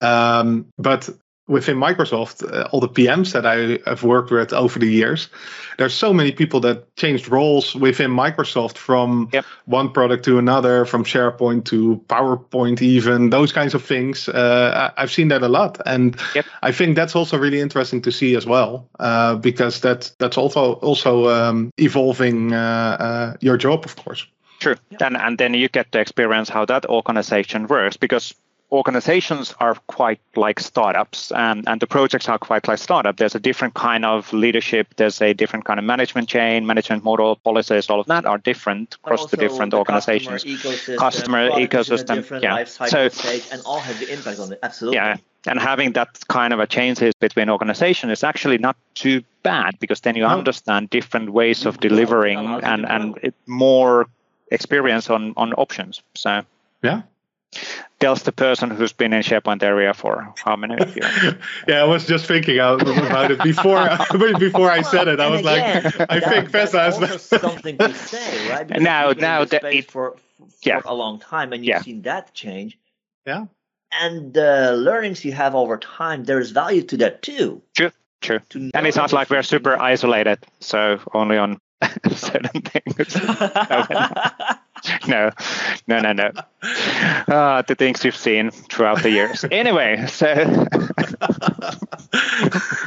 [0.00, 1.08] Um, but
[1.50, 5.28] within Microsoft, uh, all the PMs that I have worked with over the years,
[5.78, 9.44] there's so many people that changed roles within Microsoft from yep.
[9.64, 14.28] one product to another, from SharePoint to PowerPoint, even those kinds of things.
[14.28, 16.46] Uh, I've seen that a lot, and yep.
[16.62, 20.74] I think that's also really interesting to see as well, uh, because that that's also
[20.74, 24.24] also um, evolving uh, uh, your job, of course.
[24.60, 25.02] True, yep.
[25.02, 28.34] and and then you get to experience how that organization works because
[28.72, 33.16] organizations are quite like startups and, and the projects are quite like startup.
[33.16, 34.94] There's a different kind of leadership.
[34.96, 38.94] There's a different kind of management chain management model policies all of that are different
[38.94, 40.44] across the different the organizations.
[40.44, 42.64] customer ecosystem, customer ecosystem yeah.
[42.64, 44.58] so stage, and all have the impact on it.
[44.62, 44.96] Absolutely.
[44.96, 45.16] Yeah
[45.46, 50.00] and having that kind of a changes between organizations is actually not too bad because
[50.00, 50.28] then you no.
[50.28, 54.06] understand different ways of delivering and and more
[54.50, 56.42] experience on on options so.
[56.82, 57.02] Yeah
[58.00, 61.34] tells the person who's been in SharePoint area for how many years?
[61.68, 63.88] yeah, I was just thinking about it before
[64.38, 65.20] before I said it.
[65.20, 68.66] I was again, like, I that, think Vesa has something to say, right?
[68.66, 70.80] Because now, now that it, for, for yeah.
[70.84, 71.82] a long time, and you've yeah.
[71.82, 72.78] seen that change.
[73.26, 73.46] Yeah.
[73.92, 77.62] And the learnings you have over time, there's value to that too.
[77.74, 77.90] True,
[78.20, 78.40] true.
[78.72, 81.60] And it's not like we're super isolated, so only on
[82.10, 83.16] certain things.
[85.08, 85.30] No,
[85.86, 86.30] no, no, no.
[87.28, 89.44] Uh, the things we've seen throughout the years.
[89.50, 90.66] Anyway, so.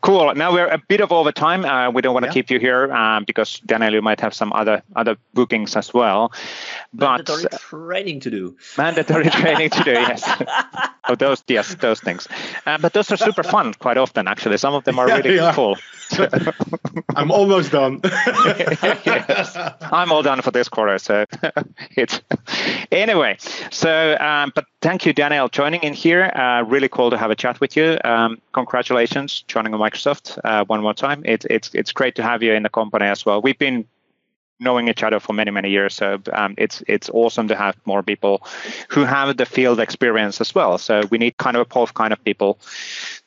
[0.00, 0.34] cool.
[0.34, 1.64] Now we're a bit of over time.
[1.64, 2.34] Uh, we don't want to yeah.
[2.34, 6.32] keep you here um, because Daniel, you might have some other other bookings as well.
[6.92, 8.56] But mandatory training to do.
[8.76, 9.92] Mandatory training to do.
[9.92, 10.22] Yes.
[11.08, 12.28] oh, those yes, those things.
[12.66, 14.28] Uh, but those are super fun quite often.
[14.28, 15.52] Actually, some of them are really yeah.
[15.54, 15.76] cool.
[17.16, 18.00] I'm almost done.
[18.04, 20.98] yes, I'm all done for this quarter.
[20.98, 21.24] So
[21.96, 22.20] it's
[22.90, 23.36] anyway.
[23.70, 26.24] So, um, but thank you, Daniel, joining in here.
[26.24, 27.98] Uh, really cool to have a chat with you.
[28.04, 31.22] Um, congratulations joining Microsoft uh, one more time.
[31.24, 33.40] It, it's it's great to have you in the company as well.
[33.40, 33.86] We've been
[34.62, 38.02] knowing each other for many many years so um, it's it's awesome to have more
[38.02, 38.42] people
[38.88, 40.78] who have the field experience as well.
[40.78, 42.58] So we need kind of a both kind of people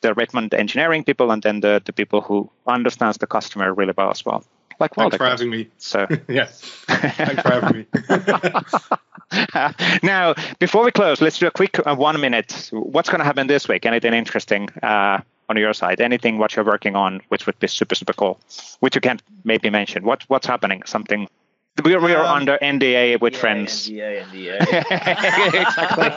[0.01, 4.09] the redmond engineering people and then the, the people who understands the customer really well
[4.09, 4.43] as well.
[4.79, 5.69] Like thanks for having me.
[5.77, 6.61] So yes.
[6.87, 7.85] Thanks for having me.
[10.03, 12.69] Now before we close let's do a quick uh, one minute.
[12.71, 13.85] What's going to happen this week?
[13.85, 14.69] Anything interesting?
[14.81, 15.19] Uh,
[15.49, 15.99] on your side?
[16.01, 18.39] Anything what you're working on, which would be super super cool,
[18.79, 20.03] which you can't maybe mention.
[20.03, 20.83] What what's happening?
[20.85, 21.27] Something.
[21.83, 23.89] We, we are um, under NDA with yeah, friends.
[23.89, 24.61] NDA, NDA.
[25.67, 26.07] exactly.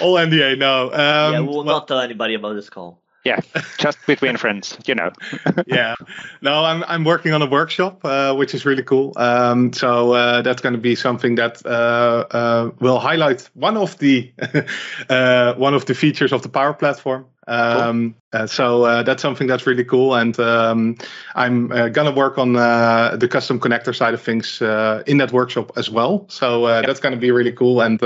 [0.02, 0.56] All NDA.
[0.56, 0.86] No.
[0.86, 3.40] Um, yeah, we will well, not tell anybody about this call yeah
[3.78, 5.10] just between friends you know.
[5.66, 5.94] Yeah.
[6.40, 9.12] No i'm i'm working on a workshop uh, which is really cool.
[9.16, 13.98] Um, so uh, that's going to be something that uh, uh, will highlight one of
[13.98, 14.32] the
[15.08, 17.26] uh, one of the features of the power platform.
[17.46, 18.40] Um, cool.
[18.40, 20.14] Uh, so that's something that's really cool.
[20.14, 20.96] And um,
[21.34, 24.60] i'm gonna work on the custom connector side of things
[25.06, 26.26] in that workshop as well.
[26.28, 26.86] So yep.
[26.86, 27.80] that's going to be really cool.
[27.80, 28.00] And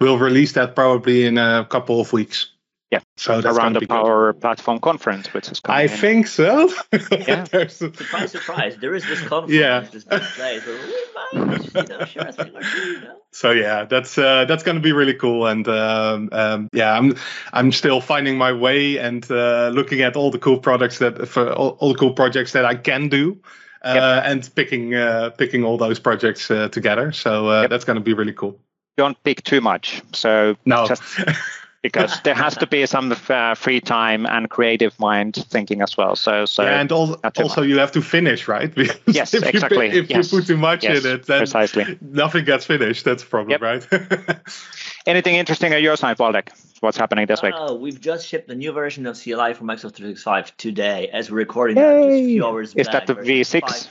[0.00, 2.50] we'll release that probably in a couple of weeks
[2.90, 3.00] yeah.
[3.16, 4.40] So around the Power good.
[4.40, 5.78] Platform conference, which is coming.
[5.78, 5.88] I in.
[5.88, 6.70] think so.
[7.10, 7.44] yeah.
[7.68, 8.76] surprise, surprise!
[8.76, 9.80] There is this conference, yeah.
[9.80, 10.64] this big place.
[10.66, 13.16] you know, sure, you know?
[13.32, 17.16] So yeah, that's uh, that's going to be really cool, and um, um, yeah, I'm
[17.52, 21.52] I'm still finding my way and uh, looking at all the cool products that for
[21.52, 23.38] all, all the cool projects that I can do.
[23.82, 24.32] Uh, yep.
[24.32, 27.12] and picking uh, picking all those projects uh, together.
[27.12, 27.70] So uh, yep.
[27.70, 28.58] that's going to be really cool.
[28.96, 30.02] Don't pick too much.
[30.12, 30.88] So no.
[30.88, 31.02] just
[31.86, 36.16] because there has to be some uh, free time and creative mind thinking as well.
[36.16, 38.74] So, so yeah, and also, also you have to finish, right?
[38.86, 39.92] Because yes, if exactly.
[39.92, 40.32] You, if yes.
[40.32, 41.98] you put too much yes, in it, then precisely.
[42.00, 43.04] nothing gets finished.
[43.04, 43.62] That's a problem, yep.
[43.62, 43.86] right?
[45.06, 46.48] Anything interesting on your side, Waldek?
[46.80, 47.54] What's happening this week?
[47.56, 51.38] Oh, we've just shipped the new version of CLI for Microsoft 365 today, as we're
[51.38, 53.88] recording that just a few hours Is back, that the V6?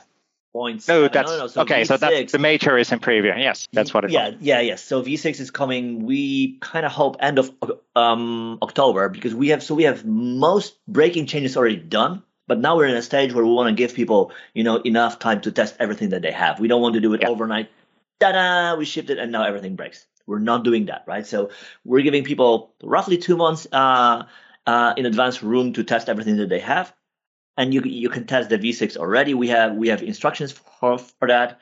[0.56, 0.88] Point.
[0.88, 1.82] No, that's no, no, So okay.
[1.82, 3.38] V6, so that's the major is in preview.
[3.38, 4.12] Yes, that's what it.
[4.12, 4.36] Yeah, was.
[4.40, 4.82] yeah, yes.
[4.82, 6.06] So V6 is coming.
[6.06, 7.52] We kind of hope end of
[7.96, 12.24] um, October because we have so we have most breaking changes already done.
[12.48, 15.18] But now we're in a stage where we want to give people, you know, enough
[15.18, 16.60] time to test everything that they have.
[16.60, 17.30] We don't want to do it yeah.
[17.30, 17.70] overnight.
[18.20, 18.78] Ta-da!
[18.78, 20.06] We shipped it and now everything breaks.
[20.28, 21.26] We're not doing that, right?
[21.26, 21.50] So
[21.84, 24.24] we're giving people roughly two months uh,
[24.68, 26.94] uh, in advance room to test everything that they have
[27.58, 29.34] and you you can test the V6 already.
[29.34, 31.60] We have we have instructions for, for that.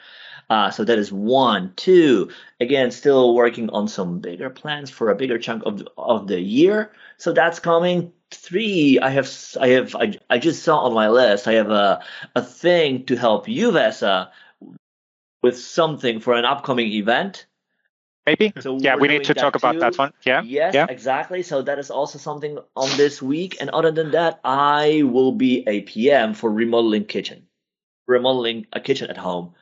[0.50, 1.74] Uh, so that is one.
[1.76, 2.30] Two,
[2.60, 6.40] again, still working on some bigger plans for a bigger chunk of the, of the
[6.40, 6.92] year.
[7.18, 8.12] So that's coming.
[8.32, 11.48] Three, I have I have I, I just saw on my list.
[11.48, 12.04] I have a
[12.36, 14.30] a thing to help you, Vesa,
[15.42, 17.46] with something for an upcoming event
[18.26, 18.54] maybe.
[18.60, 20.14] So yeah, we need to talk about that one.
[20.24, 20.42] Yeah.
[20.44, 20.88] Yes, yeah.
[20.90, 21.44] exactly.
[21.44, 23.58] So that is also something on this week.
[23.60, 27.48] And other than that, I will be a PM for remodeling kitchen,
[28.08, 29.54] remodeling a kitchen at home.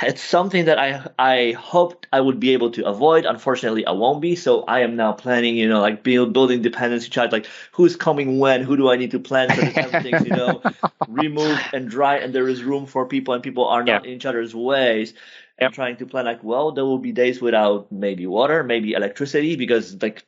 [0.00, 3.24] It's something that I I hoped I would be able to avoid.
[3.24, 4.36] Unfortunately, I won't be.
[4.36, 8.38] So I am now planning, you know, like build, building dependency chart, like who's coming
[8.38, 10.62] when, who do I need to plan for the things, you know,
[11.08, 14.10] remove and dry, and there is room for people, and people are not yeah.
[14.10, 15.14] in each other's ways
[15.60, 15.72] yep.
[15.72, 20.00] trying to plan like, well, there will be days without maybe water, maybe electricity, because
[20.02, 20.24] like,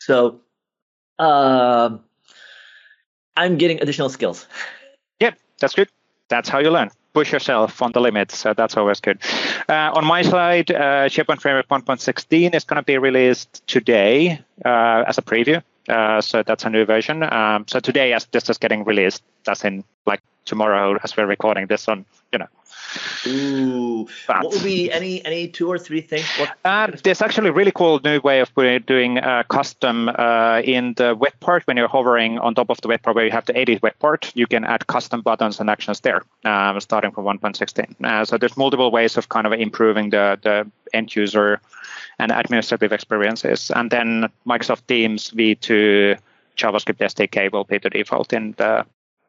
[0.00, 0.40] so,
[1.18, 2.00] um,
[3.36, 4.46] I'm getting additional skills.
[5.20, 5.88] Yep, that's good.
[6.28, 6.90] That's how you learn.
[7.12, 8.36] Push yourself on the limits.
[8.36, 9.20] So that's always good.
[9.68, 15.04] Uh, on my side, uh, SharePoint Framework 1.16 is going to be released today uh,
[15.06, 15.62] as a preview.
[15.88, 17.22] Uh, so that's a new version.
[17.22, 21.66] Um, so today, as this is getting released, that's in like tomorrow, as we're recording
[21.66, 22.48] this on, you know,
[23.26, 26.26] Ooh, but, what would be any any two or three things?
[26.64, 28.54] Uh, there's actually a really cool new way of
[28.86, 31.66] doing uh, custom uh, in the web part.
[31.66, 33.98] When you're hovering on top of the web part where you have the edit web
[33.98, 38.04] part, you can add custom buttons and actions there, uh, starting from 1.16.
[38.04, 41.60] Uh, so there's multiple ways of kind of improving the the end user
[42.18, 43.72] and administrative experiences.
[43.74, 46.18] And then Microsoft Teams v2
[46.56, 48.86] JavaScript SDK will be the default in the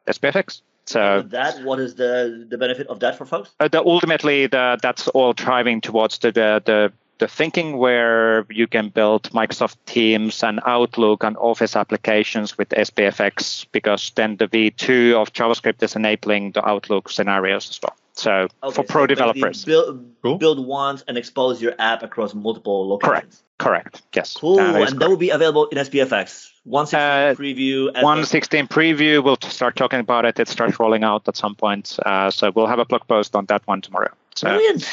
[0.07, 0.61] SPFX.
[0.87, 3.49] So that what is the the benefit of that for folks?
[3.59, 8.67] Uh, the, ultimately, the, that's all driving towards the, the the the thinking where you
[8.67, 15.13] can build Microsoft Teams and Outlook and Office applications with SPFX because then the V2
[15.13, 17.95] of JavaScript is enabling the Outlook scenarios as well.
[18.15, 20.37] So okay, for pro so developers, build, cool.
[20.37, 23.11] build once and expose your app across multiple locations.
[23.11, 23.41] Correct.
[23.57, 24.01] Correct.
[24.13, 24.35] Yes.
[24.35, 24.57] Cool.
[24.57, 24.99] That and correct.
[24.99, 26.51] that will be available in SPFX.
[26.63, 27.85] 116 uh, preview.
[27.93, 29.23] 116 preview.
[29.23, 30.39] We'll start talking about it.
[30.39, 31.97] It starts rolling out at some point.
[32.05, 34.11] Uh, so we'll have a blog post on that one tomorrow.
[34.35, 34.89] So, Brilliant.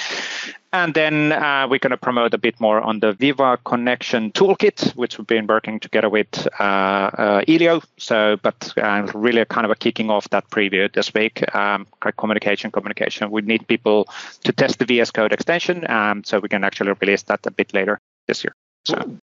[0.73, 4.95] And then uh, we're going to promote a bit more on the Viva Connection Toolkit,
[4.97, 7.83] which we've been working together with uh, uh, Elio.
[7.99, 11.43] So, but uh, really kind of a kicking off that preview this week.
[11.55, 11.87] Um,
[12.17, 13.31] communication, communication.
[13.31, 14.09] We need people
[14.45, 17.75] to test the VS Code extension, um, so we can actually release that a bit
[17.75, 18.55] later this year.
[18.87, 19.19] So, Ooh.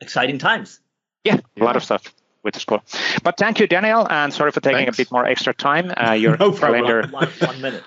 [0.00, 0.80] exciting times.
[1.24, 2.82] Yeah, a lot of stuff with the school.
[3.22, 4.98] But thank you, Daniel, and sorry for taking Thanks.
[4.98, 5.92] a bit more extra time.
[5.96, 7.06] Uh, your no calendar.
[7.08, 7.82] One, one minute.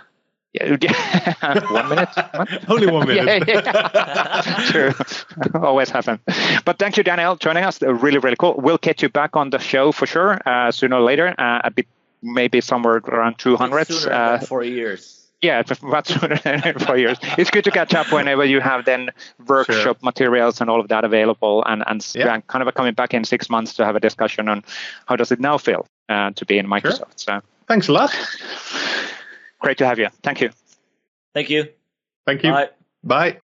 [0.61, 2.09] Yeah, one minute.
[2.67, 3.47] Only one minute.
[3.47, 4.65] yeah, yeah.
[4.71, 4.91] True.
[5.61, 6.19] Always happen.
[6.65, 7.81] But thank you, Daniel, joining us.
[7.81, 8.55] Really, really cool.
[8.57, 11.33] We'll get you back on the show for sure uh, sooner or later.
[11.37, 11.87] Uh, a bit,
[12.21, 13.87] maybe somewhere around 200.
[13.87, 15.17] Sooner uh, four years.
[15.41, 17.19] Yeah, about sooner than four years.
[17.37, 19.11] It's good to catch up whenever you have then
[19.45, 19.95] workshop sure.
[20.01, 22.41] materials and all of that available, and and yeah.
[22.47, 24.63] kind of coming back in six months to have a discussion on
[25.05, 27.23] how does it now feel uh, to be in Microsoft.
[27.23, 27.41] Sure.
[27.41, 28.11] So thanks a lot.
[29.59, 30.09] Great to have you.
[30.23, 30.49] Thank you.
[31.33, 31.67] Thank you.
[32.25, 32.51] Thank you.
[32.51, 32.69] Bye.
[33.03, 33.37] Bye.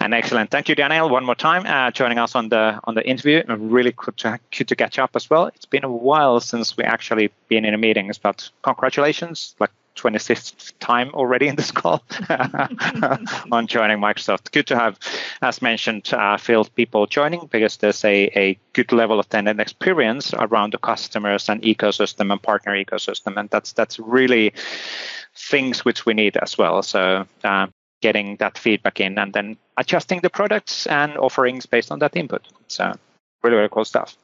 [0.00, 0.50] And excellent.
[0.50, 3.42] Thank you, Daniel, one more time uh, joining us on the on the interview.
[3.48, 5.46] And Really good to, good to catch up as well.
[5.46, 9.54] It's been a while since we actually been in a meeting, but congratulations!
[9.58, 12.02] Like 26th time already in this call
[13.50, 14.52] on joining Microsoft.
[14.52, 14.98] Good to have,
[15.42, 20.32] as mentioned, uh, field people joining because there's a, a good level of tenant experience
[20.34, 24.52] around the customers and ecosystem and partner ecosystem, and that's that's really
[25.34, 26.82] things which we need as well.
[26.82, 27.26] So.
[27.42, 27.66] Uh,
[28.02, 32.46] getting that feedback in and then adjusting the products and offerings based on that input.
[32.68, 32.92] So
[33.42, 34.16] really, really cool stuff.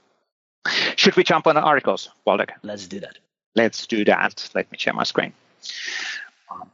[0.97, 2.51] Should we jump on the articles, Waldek?
[2.63, 3.19] Let's do that.
[3.55, 4.51] Let's do that.
[4.55, 5.33] Let me share my screen.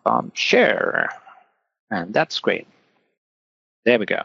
[0.05, 1.11] Um, share.
[1.91, 2.67] And that's great.
[3.85, 4.23] There we go.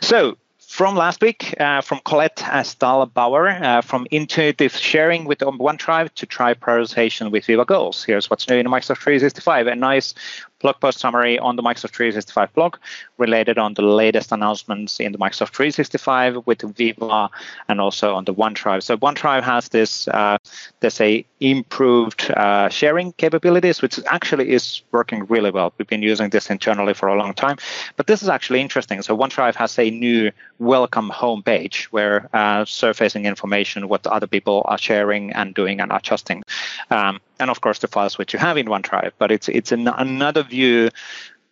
[0.00, 0.36] So
[0.72, 6.54] from last week, uh, from Colette Stallbaumer, uh, from intuitive sharing with OneDrive to try
[6.54, 8.02] prioritization with Viva Goals.
[8.02, 9.66] Here's what's new in Microsoft 365.
[9.66, 10.14] A nice
[10.62, 12.76] blog post summary on the Microsoft 365 blog
[13.18, 17.28] related on the latest announcements in the Microsoft 365 with Viva
[17.68, 18.82] and also on the OneDrive.
[18.82, 20.38] So OneDrive has this, uh,
[20.80, 25.72] there's a improved uh, sharing capabilities, which actually is working really well.
[25.76, 27.56] We've been using this internally for a long time,
[27.96, 29.02] but this is actually interesting.
[29.02, 34.78] So OneDrive has a new welcome homepage where uh, surfacing information, what other people are
[34.78, 36.42] sharing and doing and adjusting.
[36.90, 39.12] Um, and of course the files which you have in OneDrive.
[39.18, 40.90] But it's it's an, another view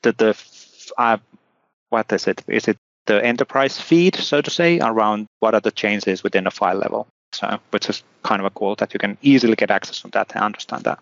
[0.03, 0.34] that the
[0.97, 1.18] uh,
[1.91, 2.43] what is it?
[2.49, 6.51] Is it the enterprise feed, so to say, around what are the changes within the
[6.51, 7.07] file level?
[7.32, 10.32] So, which is kind of a cool that you can easily get access to that
[10.34, 10.99] and understand that.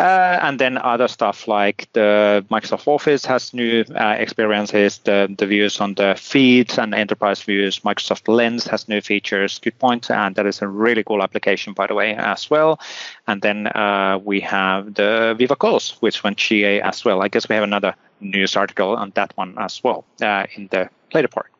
[0.00, 5.46] Uh, and then other stuff like the Microsoft Office has new uh, experiences, the, the
[5.46, 7.80] views on the feeds and enterprise views.
[7.80, 11.86] Microsoft Lens has new features, good point, and that is a really cool application, by
[11.86, 12.80] the way, as well.
[13.26, 17.20] And then uh, we have the Viva Goals, which went GA as well.
[17.20, 20.88] I guess we have another news article on that one as well uh, in the
[21.12, 21.50] later part.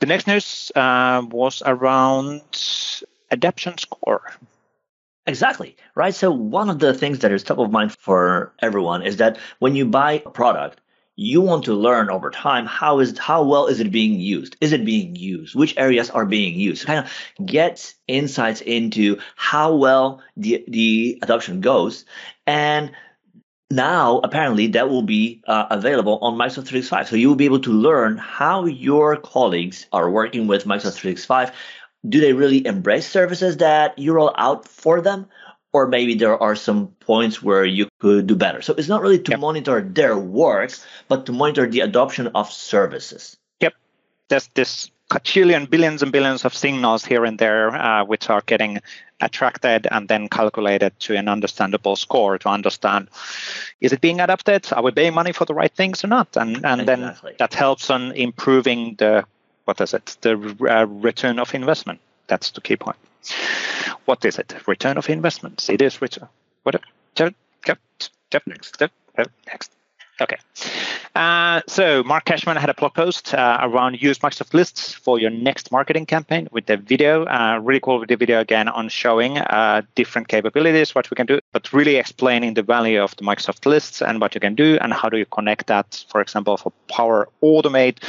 [0.00, 2.42] The next news uh, was around
[3.30, 4.34] adoption score.
[5.28, 5.76] Exactly.
[5.94, 6.14] Right.
[6.14, 9.76] So one of the things that is top of mind for everyone is that when
[9.76, 10.80] you buy a product,
[11.16, 14.56] you want to learn over time how is how well is it being used?
[14.62, 15.54] Is it being used?
[15.54, 16.86] Which areas are being used?
[16.86, 17.12] Kind of
[17.44, 22.06] get insights into how well the the adoption goes.
[22.46, 22.92] And
[23.70, 27.08] now apparently that will be uh, available on Microsoft 365.
[27.08, 31.52] So you will be able to learn how your colleagues are working with Microsoft 365
[32.06, 35.26] do they really embrace services that you roll out for them?
[35.72, 38.62] Or maybe there are some points where you could do better.
[38.62, 39.40] So it's not really to yep.
[39.40, 40.72] monitor their work,
[41.08, 43.36] but to monitor the adoption of services.
[43.60, 43.74] Yep.
[44.28, 48.80] There's this quadrillion, billions and billions of signals here and there, uh, which are getting
[49.20, 53.08] attracted and then calculated to an understandable score to understand
[53.80, 54.68] is it being adapted?
[54.72, 56.36] Are we paying money for the right things or not?
[56.36, 57.30] And and exactly.
[57.30, 59.24] then that helps on improving the
[59.68, 60.16] what is it?
[60.22, 60.32] The
[60.66, 62.00] uh, return of investment.
[62.26, 62.96] That's the key point.
[64.06, 64.54] What is it?
[64.66, 65.68] Return of investments.
[65.68, 66.28] It is return.
[66.62, 66.80] What?
[68.80, 69.30] Next.
[69.46, 69.70] Next.
[70.22, 70.38] Okay.
[71.14, 75.30] Uh, so Mark Kashman had a blog post uh, around use Microsoft Lists for your
[75.30, 77.24] next marketing campaign with the video.
[77.24, 81.26] Uh, really cool with the video again on showing uh, different capabilities, what we can
[81.26, 84.78] do, but really explaining the value of the Microsoft Lists and what you can do
[84.80, 88.02] and how do you connect that, for example, for Power Automate,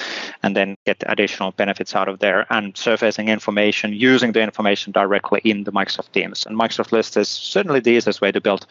[0.43, 5.41] and then get additional benefits out of there and surfacing information, using the information directly
[5.43, 6.45] in the Microsoft Teams.
[6.45, 8.65] And Microsoft Lists is certainly the easiest way to build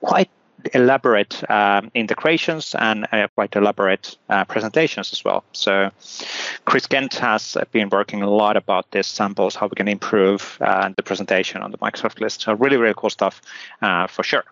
[0.00, 0.30] quite
[0.72, 5.44] elaborate um, integrations and uh, quite elaborate uh, presentations as well.
[5.52, 5.90] So
[6.64, 10.90] Chris Kent has been working a lot about these samples, how we can improve uh,
[10.96, 12.42] the presentation on the Microsoft list.
[12.42, 13.42] So really, really cool stuff
[13.82, 14.44] uh, for sure.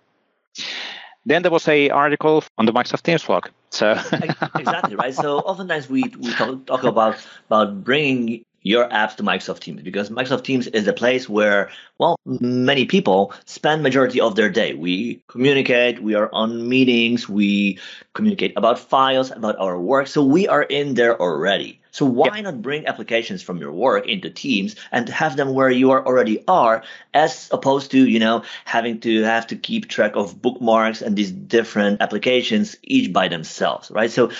[1.24, 3.48] Then there was a article on the Microsoft Teams blog.
[3.70, 5.14] So exactly right.
[5.14, 10.10] So oftentimes we we talk, talk about about bringing your apps to Microsoft Teams because
[10.10, 14.74] Microsoft Teams is the place where, well, many people spend majority of their day.
[14.74, 17.78] We communicate, we are on meetings, we
[18.14, 20.06] communicate about files, about our work.
[20.06, 21.80] So we are in there already.
[21.92, 22.44] So why yep.
[22.44, 26.42] not bring applications from your work into Teams and have them where you are already
[26.48, 26.82] are,
[27.12, 31.30] as opposed to you know having to have to keep track of bookmarks and these
[31.30, 34.10] different applications each by themselves, right?
[34.10, 34.30] So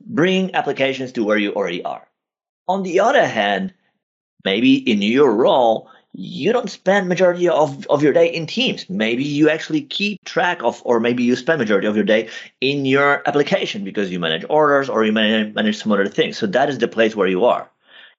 [0.00, 2.06] bring applications to where you already are.
[2.68, 3.72] On the other hand,
[4.44, 5.88] maybe in your role,
[6.18, 8.88] you don't spend majority of, of your day in teams.
[8.88, 12.86] Maybe you actually keep track of, or maybe you spend majority of your day in
[12.86, 16.38] your application because you manage orders or you manage, manage some other things.
[16.38, 17.70] So that is the place where you are.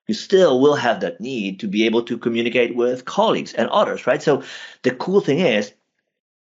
[0.05, 4.05] You still will have that need to be able to communicate with colleagues and others,
[4.05, 4.21] right?
[4.21, 4.43] So
[4.83, 5.73] the cool thing is,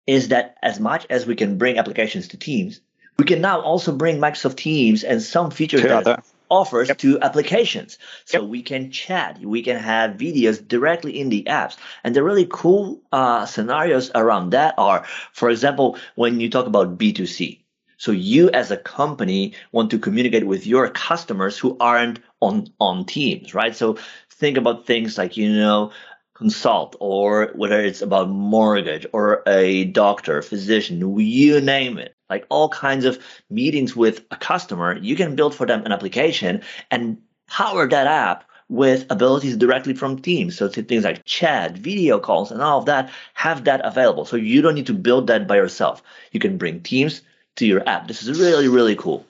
[0.06, 2.80] is that as much as we can bring applications to teams,
[3.18, 6.98] we can now also bring Microsoft Teams and some features that offers yep.
[6.98, 7.98] to applications.
[8.26, 8.50] So yep.
[8.50, 11.76] we can chat, we can have videos directly in the apps.
[12.04, 16.98] And the really cool uh, scenarios around that are, for example, when you talk about
[16.98, 17.60] B2C.
[17.96, 23.06] So you as a company want to communicate with your customers who aren't on, on
[23.06, 23.74] teams, right?
[23.74, 23.96] So
[24.30, 25.92] think about things like, you know,
[26.34, 32.68] consult or whether it's about mortgage or a doctor, physician, you name it like all
[32.68, 33.18] kinds of
[33.50, 38.44] meetings with a customer, you can build for them an application and power that app
[38.68, 40.56] with abilities directly from Teams.
[40.56, 44.24] So things like chat, video calls, and all of that have that available.
[44.24, 46.02] So you don't need to build that by yourself.
[46.32, 47.20] You can bring Teams
[47.56, 48.08] to your app.
[48.08, 49.26] This is really, really cool.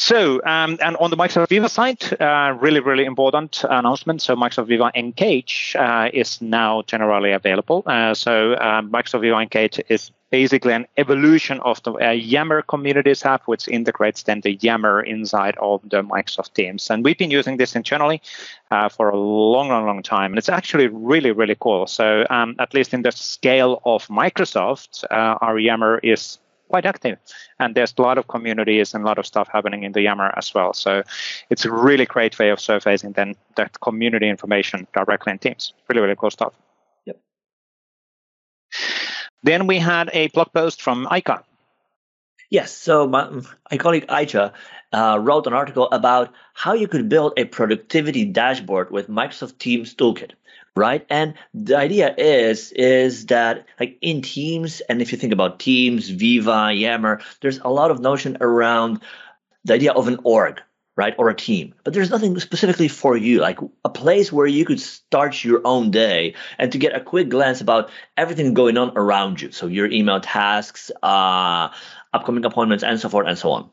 [0.00, 4.22] So, um, and on the Microsoft Viva side, uh, really, really important announcement.
[4.22, 7.82] So, Microsoft Viva Engage uh, is now generally available.
[7.84, 13.24] Uh, so, um, Microsoft Viva Engage is basically an evolution of the uh, Yammer Communities
[13.24, 16.88] app, which integrates then the Yammer inside of the Microsoft Teams.
[16.90, 18.22] And we've been using this internally
[18.70, 20.30] uh, for a long, long, long time.
[20.30, 21.88] And it's actually really, really cool.
[21.88, 26.38] So, um, at least in the scale of Microsoft, uh, our Yammer is
[26.68, 27.18] quite active.
[27.58, 30.32] And there's a lot of communities and a lot of stuff happening in the Yammer
[30.36, 30.72] as well.
[30.72, 31.02] So
[31.50, 35.72] it's a really great way of surfacing then that community information directly in Teams.
[35.88, 36.52] Really, really cool stuff.
[37.06, 37.20] Yep.
[39.42, 41.42] Then we had a blog post from Ayca.
[42.50, 43.28] Yes, so my,
[43.70, 44.52] my colleague Ayca
[44.92, 49.94] uh, wrote an article about how you could build a productivity dashboard with Microsoft Teams
[49.94, 50.32] Toolkit
[50.78, 51.04] right?
[51.10, 56.08] And the idea is is that like in Teams, and if you think about Teams,
[56.08, 59.02] Viva, Yammer, there's a lot of notion around
[59.64, 60.60] the idea of an org,
[60.96, 61.74] right, or a team.
[61.84, 65.90] But there's nothing specifically for you, like a place where you could start your own
[65.90, 69.50] day and to get a quick glance about everything going on around you.
[69.52, 71.68] So your email tasks, uh,
[72.12, 73.70] upcoming appointments, and so forth and so on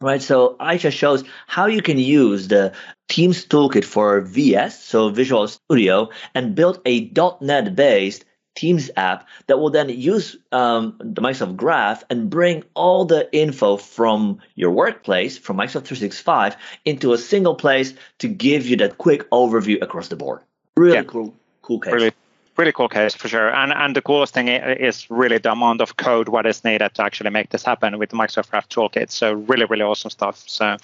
[0.00, 0.22] right?
[0.22, 2.72] So Ayca shows how you can use the
[3.08, 8.24] Teams toolkit for VS, so Visual Studio, and build a .NET based
[8.56, 13.76] Teams app that will then use um, the Microsoft Graph and bring all the info
[13.76, 19.28] from your workplace, from Microsoft 365, into a single place to give you that quick
[19.30, 20.40] overview across the board.
[20.76, 21.02] Really yeah.
[21.02, 21.92] cool, cool case.
[21.92, 22.12] Really
[22.56, 23.54] pretty cool case for sure.
[23.54, 27.02] And and the coolest thing is really the amount of code what is needed to
[27.02, 29.10] actually make this happen with the Microsoft Graph Toolkit.
[29.10, 30.42] So really really awesome stuff.
[30.46, 30.76] So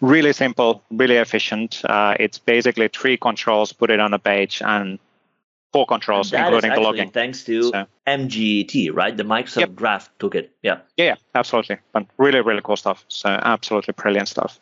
[0.00, 1.82] really simple, really efficient.
[1.84, 4.98] Uh, it's basically three controls, put it on a page, and
[5.78, 7.10] four controls, including the logging.
[7.10, 7.86] Thanks to so.
[8.08, 9.16] MGT, right?
[9.16, 9.74] The Microsoft yep.
[9.76, 10.48] Graph Toolkit.
[10.62, 10.80] Yeah.
[10.96, 11.76] Yeah, absolutely.
[11.92, 13.04] But really, really cool stuff.
[13.06, 14.58] So absolutely brilliant stuff.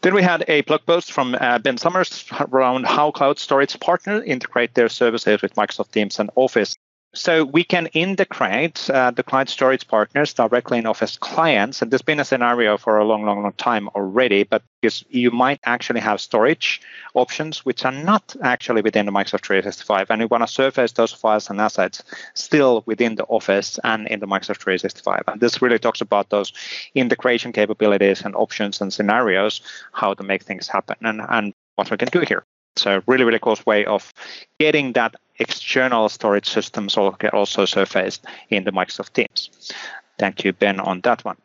[0.00, 4.24] Then we had a blog post from uh, Ben Summers around how cloud storage partners
[4.24, 6.74] integrate their services with Microsoft Teams and Office.
[7.12, 11.82] So we can integrate uh, the client storage partners directly in Office clients.
[11.82, 15.32] And there's been a scenario for a long, long, long time already, but because you
[15.32, 16.80] might actually have storage
[17.14, 20.08] options which are not actually within the Microsoft 365.
[20.08, 22.00] And you want to surface those files and assets
[22.34, 25.24] still within the Office and in the Microsoft 365.
[25.26, 26.52] And this really talks about those
[26.94, 31.96] integration capabilities and options and scenarios, how to make things happen and, and what we
[31.96, 32.44] can do here.
[32.76, 34.12] So really, really cool way of
[34.58, 39.72] getting that external storage systems also surfaced in the Microsoft Teams.
[40.18, 41.36] Thank you, Ben, on that one.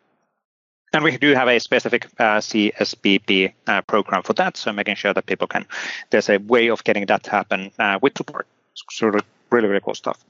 [0.93, 5.13] And we do have a specific uh, CSPP uh, program for that, so making sure
[5.13, 5.65] that people can,
[6.09, 8.47] there's a way of getting that to happen uh, with support.
[8.91, 9.11] So
[9.51, 10.23] really, really cool stuff.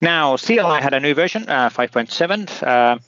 [0.00, 3.00] Now, CLI had a new version, uh, 5.7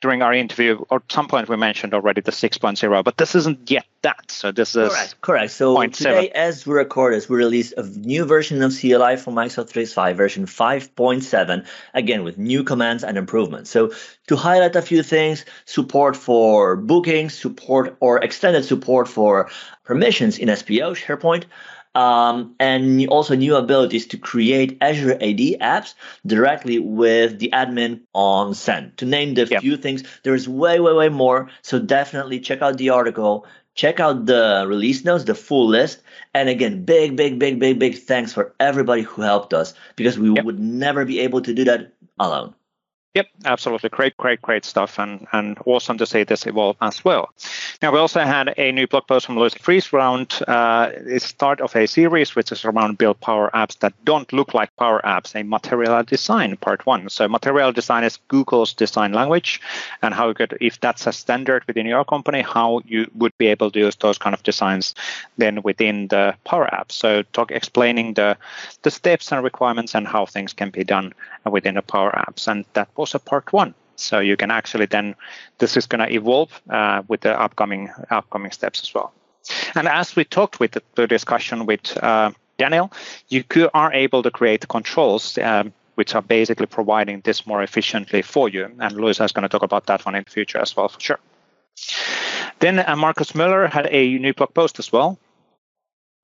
[0.00, 3.70] during our interview, or at some point we mentioned already the 6.0, but this isn't
[3.70, 4.30] yet that.
[4.30, 5.20] So this is correct.
[5.20, 5.52] Correct.
[5.52, 6.30] So today, 7.
[6.34, 10.46] as we record this, we released a new version of CLI for Microsoft 365, version
[10.46, 13.70] 5.7, again with new commands and improvements.
[13.70, 13.92] So
[14.28, 19.50] to highlight a few things, support for bookings, support or extended support for
[19.84, 21.44] permissions in SPO, SharePoint
[21.94, 25.94] um, and also new abilities to create Azure AD apps
[26.26, 28.98] directly with the admin consent.
[28.98, 29.62] To name the yep.
[29.62, 31.50] few things, there's way, way, way more.
[31.62, 36.00] So definitely check out the article, check out the release notes, the full list.
[36.32, 40.30] And again, big, big, big, big, big thanks for everybody who helped us because we
[40.30, 40.44] yep.
[40.44, 42.54] would never be able to do that alone.
[43.14, 43.88] Yep, absolutely.
[43.88, 47.30] Great, great, great stuff, and, and awesome to see this evolve as well.
[47.82, 51.60] Now, we also had a new blog post from Luise Freese around uh, the start
[51.60, 55.34] of a series which is around build Power Apps that don't look like Power Apps,
[55.34, 57.08] a material design part one.
[57.08, 59.60] So, material design is Google's design language,
[60.02, 63.78] and how if that's a standard within your company, how you would be able to
[63.80, 64.94] use those kind of designs
[65.36, 66.92] then within the Power Apps.
[66.92, 68.36] So, talk explaining the
[68.82, 71.12] the steps and requirements and how things can be done
[71.44, 73.74] within the Power Apps, and that was a part one.
[73.96, 75.14] So you can actually then
[75.58, 79.12] this is going to evolve uh, with the upcoming upcoming steps as well.
[79.74, 82.92] And as we talked with the, the discussion with uh, Daniel,
[83.28, 88.22] you could, are able to create controls um, which are basically providing this more efficiently
[88.22, 88.64] for you.
[88.64, 91.00] And Luise is going to talk about that one in the future as well, for
[91.00, 91.18] sure.
[92.58, 95.18] Then uh, Markus Moeller had a new blog post as well.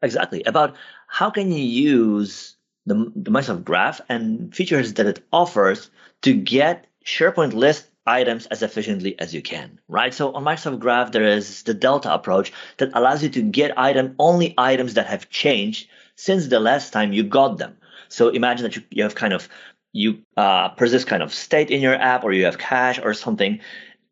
[0.01, 0.77] Exactly about
[1.09, 2.56] how can you use
[2.87, 5.91] the, the Microsoft Graph and features that it offers
[6.23, 10.15] to get SharePoint list items as efficiently as you can, right?
[10.15, 14.15] So on Microsoft Graph, there is the Delta approach that allows you to get item
[14.19, 17.77] only items that have changed since the last time you got them.
[18.09, 19.49] So imagine that you, you have kind of
[19.93, 23.61] you uh, persist kind of state in your app or you have cache or something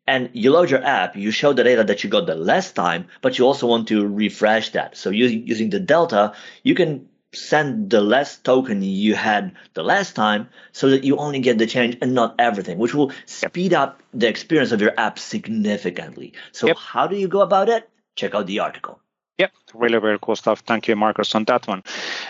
[0.07, 3.07] and you load your app, you show the data that you got the last time,
[3.21, 4.95] but you also want to refresh that.
[4.95, 10.15] So using, using the delta, you can send the last token you had the last
[10.15, 14.01] time so that you only get the change and not everything, which will speed up
[14.13, 16.33] the experience of your app significantly.
[16.51, 16.77] So yep.
[16.77, 17.89] how do you go about it?
[18.15, 18.99] Check out the article.
[19.37, 20.61] Yep, really, really cool stuff.
[20.61, 21.83] Thank you, Markus, on that one.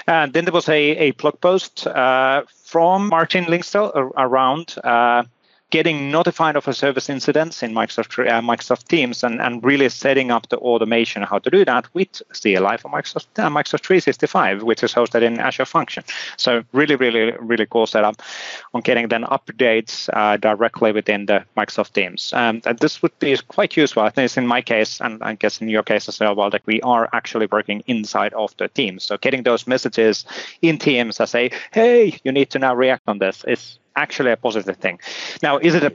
[0.08, 5.24] And then there was a, a blog post uh, from Martin Lingstuyl around uh,
[5.72, 10.32] getting notified of a service incidents in Microsoft uh, Microsoft Teams and, and really setting
[10.32, 14.84] up the automation how to do that with CLI for Microsoft uh, Microsoft 365, which
[14.84, 16.04] is hosted in Azure Function.
[16.38, 18.22] So really, really, really cool setup
[18.74, 22.32] on getting then updates uh, directly within the Microsoft Teams.
[22.34, 24.04] Um, and this would be quite useful.
[24.04, 26.66] I think in my case, and I guess in your case as well, well, that
[26.66, 29.04] we are actually working inside of the Teams.
[29.04, 30.26] So getting those messages
[30.62, 34.38] in Teams that say, "Hey, you need to now react on this," is actually a
[34.38, 35.00] positive thing.
[35.42, 35.94] Now, is it a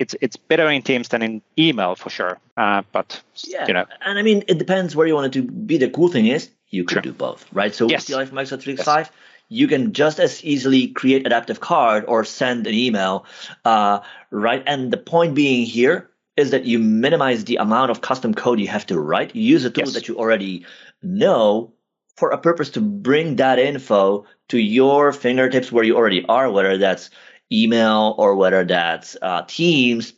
[0.00, 2.40] it's it's better in Teams than in email for sure.
[2.56, 5.42] Uh, but yeah, you know, and I mean, it depends where you want it to
[5.46, 5.76] be.
[5.76, 7.02] The cool thing is you could sure.
[7.02, 7.74] do both, right?
[7.74, 8.08] So yes.
[8.08, 9.12] with CLI from Microsoft 365, yes.
[9.50, 13.26] you can just as easily create adaptive card or send an email,
[13.64, 14.62] uh, right?
[14.66, 18.68] And the point being here is that you minimize the amount of custom code you
[18.68, 19.36] have to write.
[19.36, 19.94] You use a tool yes.
[19.94, 20.64] that you already
[21.02, 21.74] know
[22.16, 26.78] for a purpose to bring that info to your fingertips where you already are, whether
[26.78, 27.10] that's
[27.52, 30.12] email or whether that's uh, Teams,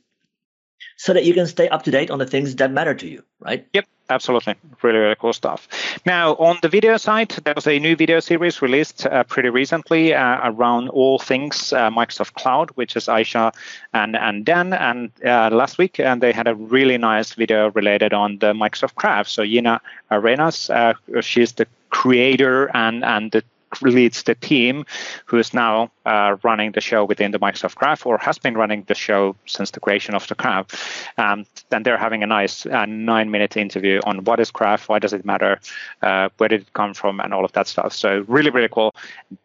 [0.97, 3.25] so that you can stay up to date on the things that matter to you,
[3.41, 3.67] right?
[3.73, 4.55] Yep, absolutely.
[4.83, 5.67] Really, really cool stuff.
[6.07, 10.15] Now, on the video side, there was a new video series released uh, pretty recently
[10.15, 13.53] uh, around all things uh, Microsoft Cloud, which is Ayca
[13.93, 14.73] and, and Dan.
[14.75, 18.95] And uh, last week, and they had a really nice video related on the Microsoft
[18.95, 19.81] Graph So, Yina
[20.13, 23.43] Arenas, uh, she's the creator and, and the
[23.81, 24.85] leads the team
[25.25, 28.85] who is now uh, running the show within the Microsoft Graph or has been running
[28.89, 31.09] the show since the creation of the Graph.
[31.17, 34.99] Um, and they're having a nice uh, nine minute interview on what is Graph, why
[34.99, 35.61] does it matter,
[36.03, 37.93] uh, where did it come from, and all of that stuff.
[37.93, 38.95] So, really, really cool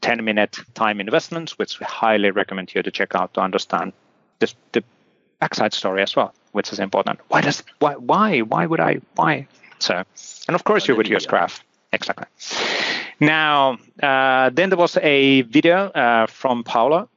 [0.01, 3.93] 10 minute time investments, which we highly recommend you to check out to understand
[4.39, 4.84] this, the
[5.39, 7.19] backside story as well, which is important.
[7.30, 9.47] Why does why why why would I why
[9.80, 10.03] so
[10.47, 12.25] and of course you would use graph exactly
[13.20, 17.09] now, uh, then there was a video uh, from Paolo.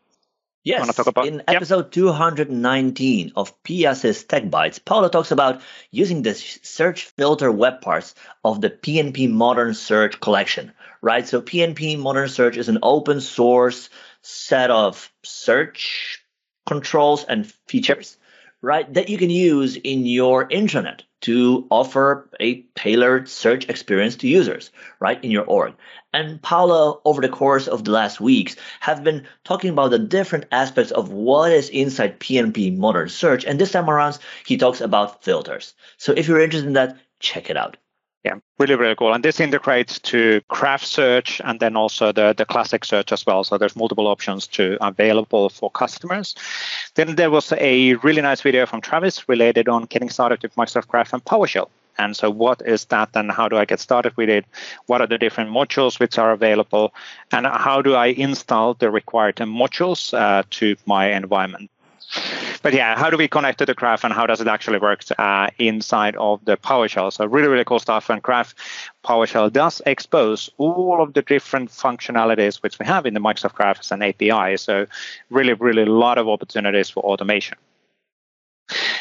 [0.63, 1.91] Yes, in episode yep.
[1.93, 8.61] 219 of PS's Tech Bites, Paolo talks about using the search filter web parts of
[8.61, 11.27] the PNP Modern Search collection, right?
[11.27, 13.89] So PNP Modern Search is an open source
[14.21, 16.23] set of search
[16.67, 18.19] controls and features,
[18.63, 24.29] right, that you can use in your intranet to offer a tailored search experience to
[24.29, 25.75] users, right, in your org.
[26.13, 30.47] And Paolo, over the course of the last weeks, have been talking about the different
[30.51, 33.45] aspects of what is inside PNP Modern Search.
[33.45, 35.75] And this time around, he talks about filters.
[35.99, 37.77] So if you're interested in that, check it out.
[38.23, 39.15] Yeah, really, really cool.
[39.15, 43.45] And this integrates to Graph Search and then also the, the classic search as well.
[43.45, 46.35] So there's multiple options to available for customers.
[46.97, 50.89] Then there was a really nice video from Travis related on getting started with Microsoft
[50.89, 51.71] Graph and PowerShell.
[51.99, 54.47] And so, what is that, and how do I get started with it?
[54.87, 56.95] What are the different modules which are available,
[57.31, 61.71] and how do I install the required modules uh, to my environment?
[62.63, 65.03] But yeah, how do we connect to the graph and how does it actually work
[65.19, 67.13] uh, inside of the PowerShell?
[67.13, 68.11] So really, really cool stuff.
[68.11, 68.55] And Graph
[69.05, 73.81] PowerShell does expose all of the different functionalities which we have in the Microsoft Graph
[73.81, 74.57] as an API.
[74.57, 74.87] So
[75.31, 77.57] really, really a lot of opportunities for automation.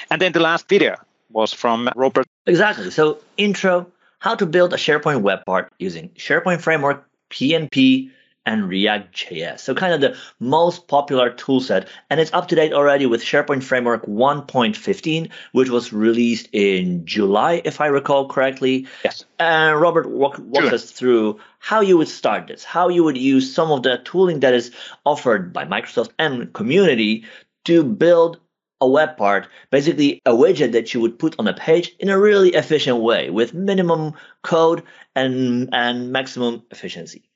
[0.10, 0.95] And then the last video
[1.32, 2.26] was from Robert.
[2.45, 2.89] Exactly.
[2.91, 3.88] So intro,
[4.20, 8.12] how to build a SharePoint web part using SharePoint Framework, PNP,
[8.50, 9.60] and React.js.
[9.60, 13.62] So kind of the most popular toolset, and it's up to date already with SharePoint
[13.62, 18.88] Framework 1.15, which was released in July, if I recall correctly.
[19.06, 19.24] Yes.
[19.38, 20.74] And Robert walk, walk sure.
[20.74, 24.39] us through how you would start this, how you would use some of the tooling
[24.39, 24.72] that is
[25.06, 27.26] offered by Microsoft and community
[27.66, 28.39] to build
[28.82, 32.18] a web part, basically a widget that you would put on a page in a
[32.18, 34.82] really efficient way with minimum code
[35.16, 37.29] and and maximum efficiency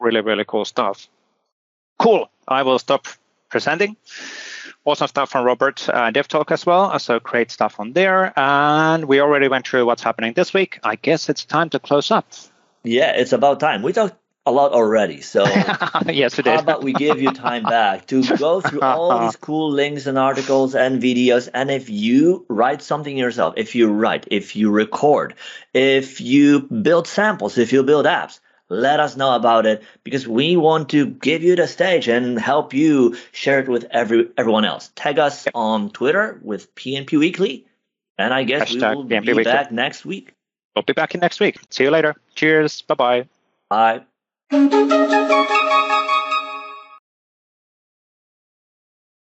[0.00, 1.08] really, really cool stuff.
[1.98, 2.30] Cool.
[2.46, 3.06] I will stop
[3.48, 3.96] presenting.
[4.84, 6.98] Awesome stuff from Robert uh, Dev Talk as well.
[6.98, 8.32] So great stuff on there.
[8.38, 10.78] And we already went through what's happening this week.
[10.82, 12.26] I guess it's time to close up.
[12.84, 13.82] Yeah, it's about time.
[13.82, 15.20] We talked a lot already.
[15.20, 15.44] So
[16.06, 16.62] yes, it how is.
[16.62, 20.74] about we give you time back to go through all these cool links and articles
[20.74, 21.48] and videos.
[21.52, 25.34] And if you write something yourself, if you write, if you record,
[25.74, 30.56] if you build samples, if you build apps, let us know about it because we
[30.56, 34.90] want to give you the stage and help you share it with every everyone else.
[34.94, 37.66] Tag us on Twitter with PNP Weekly,
[38.18, 39.44] and I guess Hashtag we will PNP be Weekly.
[39.44, 40.34] back next week.
[40.74, 41.58] We'll be back in next week.
[41.70, 42.14] See you later.
[42.34, 42.82] Cheers.
[42.82, 43.26] Bye-bye.
[43.68, 44.02] Bye.